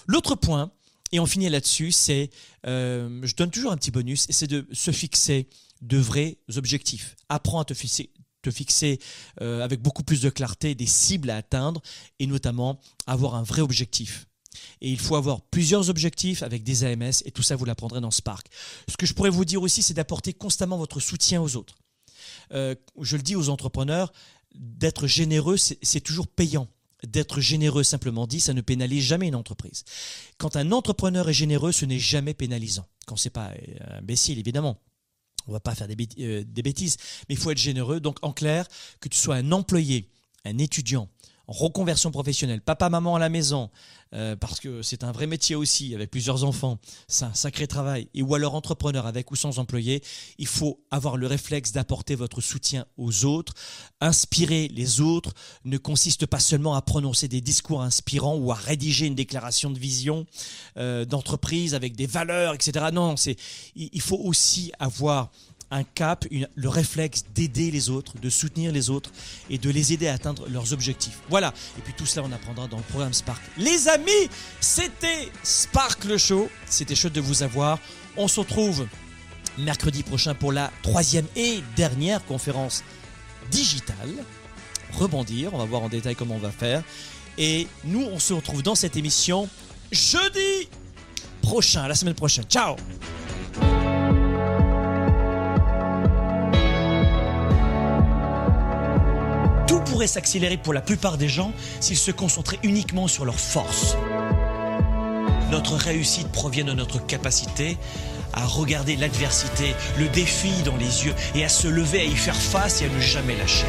L'autre 0.06 0.36
point, 0.36 0.70
et 1.12 1.20
on 1.20 1.26
finit 1.26 1.48
là-dessus, 1.48 1.92
c'est, 1.92 2.30
euh, 2.66 3.20
je 3.22 3.34
donne 3.34 3.50
toujours 3.50 3.72
un 3.72 3.76
petit 3.76 3.90
bonus, 3.90 4.26
c'est 4.30 4.46
de 4.46 4.66
se 4.72 4.90
fixer 4.90 5.48
de 5.82 5.98
vrais 5.98 6.38
objectifs. 6.56 7.16
Apprends 7.28 7.60
à 7.60 7.64
te 7.64 7.74
fixer, 7.74 8.10
te 8.42 8.50
fixer 8.50 9.00
euh, 9.40 9.62
avec 9.62 9.80
beaucoup 9.80 10.02
plus 10.02 10.20
de 10.20 10.30
clarté 10.30 10.74
des 10.74 10.86
cibles 10.86 11.30
à 11.30 11.36
atteindre, 11.36 11.82
et 12.18 12.26
notamment 12.26 12.80
avoir 13.06 13.34
un 13.34 13.42
vrai 13.42 13.62
objectif. 13.62 14.26
Et 14.80 14.90
il 14.90 14.98
faut 14.98 15.16
avoir 15.16 15.42
plusieurs 15.42 15.90
objectifs 15.90 16.42
avec 16.42 16.62
des 16.62 16.84
AMS, 16.84 17.22
et 17.24 17.30
tout 17.30 17.42
ça, 17.42 17.56
vous 17.56 17.64
l'apprendrez 17.64 18.00
dans 18.00 18.10
Spark. 18.10 18.46
Ce 18.88 18.96
que 18.96 19.06
je 19.06 19.14
pourrais 19.14 19.30
vous 19.30 19.44
dire 19.44 19.62
aussi, 19.62 19.82
c'est 19.82 19.94
d'apporter 19.94 20.32
constamment 20.32 20.76
votre 20.76 21.00
soutien 21.00 21.40
aux 21.42 21.56
autres. 21.56 21.76
Euh, 22.52 22.74
je 23.00 23.16
le 23.16 23.22
dis 23.22 23.36
aux 23.36 23.48
entrepreneurs, 23.48 24.12
d'être 24.54 25.06
généreux, 25.06 25.56
c'est 25.56 26.00
toujours 26.00 26.26
payant. 26.26 26.68
D'être 27.06 27.40
généreux, 27.40 27.82
simplement 27.82 28.26
dit, 28.26 28.40
ça 28.40 28.52
ne 28.52 28.60
pénalise 28.60 29.04
jamais 29.04 29.28
une 29.28 29.34
entreprise. 29.34 29.84
Quand 30.38 30.56
un 30.56 30.70
entrepreneur 30.72 31.28
est 31.28 31.34
généreux, 31.34 31.72
ce 31.72 31.86
n'est 31.86 31.98
jamais 31.98 32.34
pénalisant. 32.34 32.86
Quand 33.06 33.16
c'est 33.16 33.30
pas 33.30 33.52
euh, 33.52 33.98
imbécile, 33.98 34.38
évidemment. 34.38 34.78
On 35.46 35.52
va 35.52 35.60
pas 35.60 35.74
faire 35.74 35.88
euh, 35.88 36.44
des 36.44 36.62
bêtises, 36.62 36.96
mais 37.28 37.34
il 37.34 37.38
faut 37.38 37.50
être 37.50 37.58
généreux. 37.58 38.00
Donc, 38.00 38.18
en 38.22 38.32
clair, 38.32 38.66
que 39.00 39.08
tu 39.08 39.18
sois 39.18 39.36
un 39.36 39.52
employé, 39.52 40.10
un 40.44 40.58
étudiant, 40.58 41.08
reconversion 41.50 42.10
professionnelle, 42.10 42.60
papa, 42.60 42.88
maman 42.88 43.16
à 43.16 43.18
la 43.18 43.28
maison, 43.28 43.70
euh, 44.14 44.34
parce 44.34 44.58
que 44.58 44.82
c'est 44.82 45.04
un 45.04 45.12
vrai 45.12 45.26
métier 45.26 45.54
aussi, 45.54 45.94
avec 45.94 46.10
plusieurs 46.10 46.44
enfants, 46.44 46.78
c'est 47.06 47.24
un 47.24 47.34
sacré 47.34 47.66
travail, 47.66 48.08
et 48.14 48.22
ou 48.22 48.34
alors 48.34 48.54
entrepreneur 48.54 49.06
avec 49.06 49.30
ou 49.30 49.36
sans 49.36 49.58
employé, 49.58 50.02
il 50.38 50.46
faut 50.46 50.80
avoir 50.90 51.16
le 51.16 51.26
réflexe 51.26 51.72
d'apporter 51.72 52.14
votre 52.14 52.40
soutien 52.40 52.86
aux 52.96 53.24
autres. 53.24 53.54
Inspirer 54.00 54.68
les 54.68 55.00
autres 55.00 55.34
ne 55.64 55.76
consiste 55.76 56.26
pas 56.26 56.40
seulement 56.40 56.74
à 56.74 56.82
prononcer 56.82 57.28
des 57.28 57.40
discours 57.40 57.82
inspirants 57.82 58.36
ou 58.36 58.50
à 58.50 58.54
rédiger 58.54 59.06
une 59.06 59.14
déclaration 59.14 59.70
de 59.70 59.78
vision 59.78 60.26
euh, 60.76 61.04
d'entreprise 61.04 61.74
avec 61.74 61.94
des 61.94 62.06
valeurs, 62.06 62.54
etc. 62.54 62.86
Non, 62.92 63.16
c'est 63.16 63.36
il 63.76 63.90
il 63.92 64.02
faut 64.02 64.18
aussi 64.18 64.72
avoir 64.78 65.30
un 65.70 65.84
cap, 65.84 66.24
le 66.30 66.68
réflexe 66.68 67.24
d'aider 67.34 67.70
les 67.70 67.90
autres, 67.90 68.18
de 68.20 68.30
soutenir 68.30 68.72
les 68.72 68.90
autres 68.90 69.10
et 69.48 69.58
de 69.58 69.70
les 69.70 69.92
aider 69.92 70.08
à 70.08 70.14
atteindre 70.14 70.48
leurs 70.48 70.72
objectifs. 70.72 71.18
Voilà. 71.28 71.54
Et 71.78 71.82
puis 71.82 71.94
tout 71.94 72.06
cela, 72.06 72.26
on 72.26 72.32
apprendra 72.32 72.66
dans 72.66 72.78
le 72.78 72.82
programme 72.84 73.12
Spark. 73.12 73.40
Les 73.56 73.88
amis, 73.88 74.28
c'était 74.60 75.28
Spark 75.42 76.04
le 76.04 76.18
show. 76.18 76.50
C'était 76.66 76.94
chouette 76.94 77.12
de 77.12 77.20
vous 77.20 77.42
avoir. 77.42 77.78
On 78.16 78.28
se 78.28 78.40
retrouve 78.40 78.86
mercredi 79.58 80.02
prochain 80.02 80.34
pour 80.34 80.52
la 80.52 80.70
troisième 80.82 81.26
et 81.36 81.62
dernière 81.76 82.24
conférence 82.24 82.82
digitale. 83.50 84.10
Rebondir, 84.92 85.54
on 85.54 85.58
va 85.58 85.64
voir 85.64 85.82
en 85.82 85.88
détail 85.88 86.16
comment 86.16 86.34
on 86.34 86.38
va 86.38 86.50
faire. 86.50 86.82
Et 87.38 87.68
nous, 87.84 88.02
on 88.02 88.18
se 88.18 88.32
retrouve 88.32 88.62
dans 88.62 88.74
cette 88.74 88.96
émission 88.96 89.48
jeudi 89.92 90.68
prochain, 91.42 91.86
la 91.88 91.94
semaine 91.94 92.14
prochaine. 92.14 92.44
Ciao 92.44 92.76
pourrait 100.00 100.06
s'accélérer 100.06 100.56
pour 100.56 100.72
la 100.72 100.80
plupart 100.80 101.18
des 101.18 101.28
gens 101.28 101.52
s'ils 101.78 101.98
se 101.98 102.10
concentraient 102.10 102.58
uniquement 102.62 103.06
sur 103.06 103.26
leurs 103.26 103.38
forces. 103.38 103.98
Notre 105.50 105.74
réussite 105.74 106.32
provient 106.32 106.64
de 106.64 106.72
notre 106.72 107.04
capacité 107.04 107.76
à 108.32 108.46
regarder 108.46 108.96
l'adversité, 108.96 109.74
le 109.98 110.08
défi 110.08 110.52
dans 110.64 110.78
les 110.78 111.04
yeux 111.04 111.14
et 111.34 111.44
à 111.44 111.50
se 111.50 111.68
lever, 111.68 112.00
à 112.00 112.04
y 112.04 112.16
faire 112.16 112.34
face 112.34 112.80
et 112.80 112.86
à 112.86 112.88
ne 112.88 112.98
jamais 112.98 113.36
lâcher. 113.36 113.66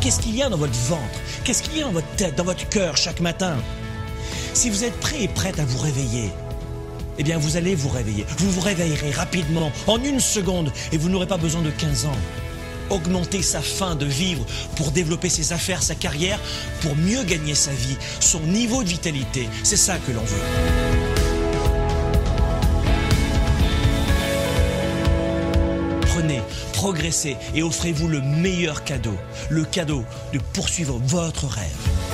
Qu'est-ce 0.00 0.20
qu'il 0.20 0.36
y 0.36 0.42
a 0.44 0.48
dans 0.48 0.56
votre 0.56 0.78
ventre? 0.78 1.18
Qu'est-ce 1.42 1.64
qu'il 1.64 1.76
y 1.76 1.82
a 1.82 1.86
dans 1.86 1.90
votre 1.90 2.14
tête, 2.14 2.36
dans 2.36 2.44
votre 2.44 2.68
cœur 2.68 2.96
chaque 2.96 3.18
matin? 3.18 3.56
Si 4.52 4.70
vous 4.70 4.84
êtes 4.84 5.00
prêt 5.00 5.20
et 5.20 5.26
prête 5.26 5.58
à 5.58 5.64
vous 5.64 5.78
réveiller, 5.78 6.30
eh 7.18 7.24
bien 7.24 7.38
vous 7.38 7.56
allez 7.56 7.74
vous 7.74 7.88
réveiller. 7.88 8.24
Vous 8.38 8.52
vous 8.52 8.60
réveillerez 8.60 9.10
rapidement, 9.10 9.72
en 9.88 10.00
une 10.00 10.20
seconde, 10.20 10.70
et 10.92 10.96
vous 10.96 11.08
n'aurez 11.08 11.26
pas 11.26 11.38
besoin 11.38 11.62
de 11.62 11.70
15 11.70 12.06
ans. 12.06 12.43
Augmenter 12.94 13.42
sa 13.42 13.60
fin 13.60 13.96
de 13.96 14.06
vivre 14.06 14.46
pour 14.76 14.92
développer 14.92 15.28
ses 15.28 15.52
affaires, 15.52 15.82
sa 15.82 15.96
carrière, 15.96 16.38
pour 16.80 16.94
mieux 16.94 17.24
gagner 17.24 17.56
sa 17.56 17.72
vie, 17.72 17.96
son 18.20 18.38
niveau 18.38 18.84
de 18.84 18.88
vitalité, 18.88 19.48
c'est 19.64 19.76
ça 19.76 19.96
que 19.98 20.12
l'on 20.12 20.22
veut. 20.22 20.36
Prenez, 26.02 26.40
progressez 26.72 27.36
et 27.56 27.64
offrez-vous 27.64 28.06
le 28.06 28.20
meilleur 28.20 28.84
cadeau, 28.84 29.16
le 29.50 29.64
cadeau 29.64 30.04
de 30.32 30.38
poursuivre 30.52 31.00
votre 31.04 31.48
rêve. 31.48 32.13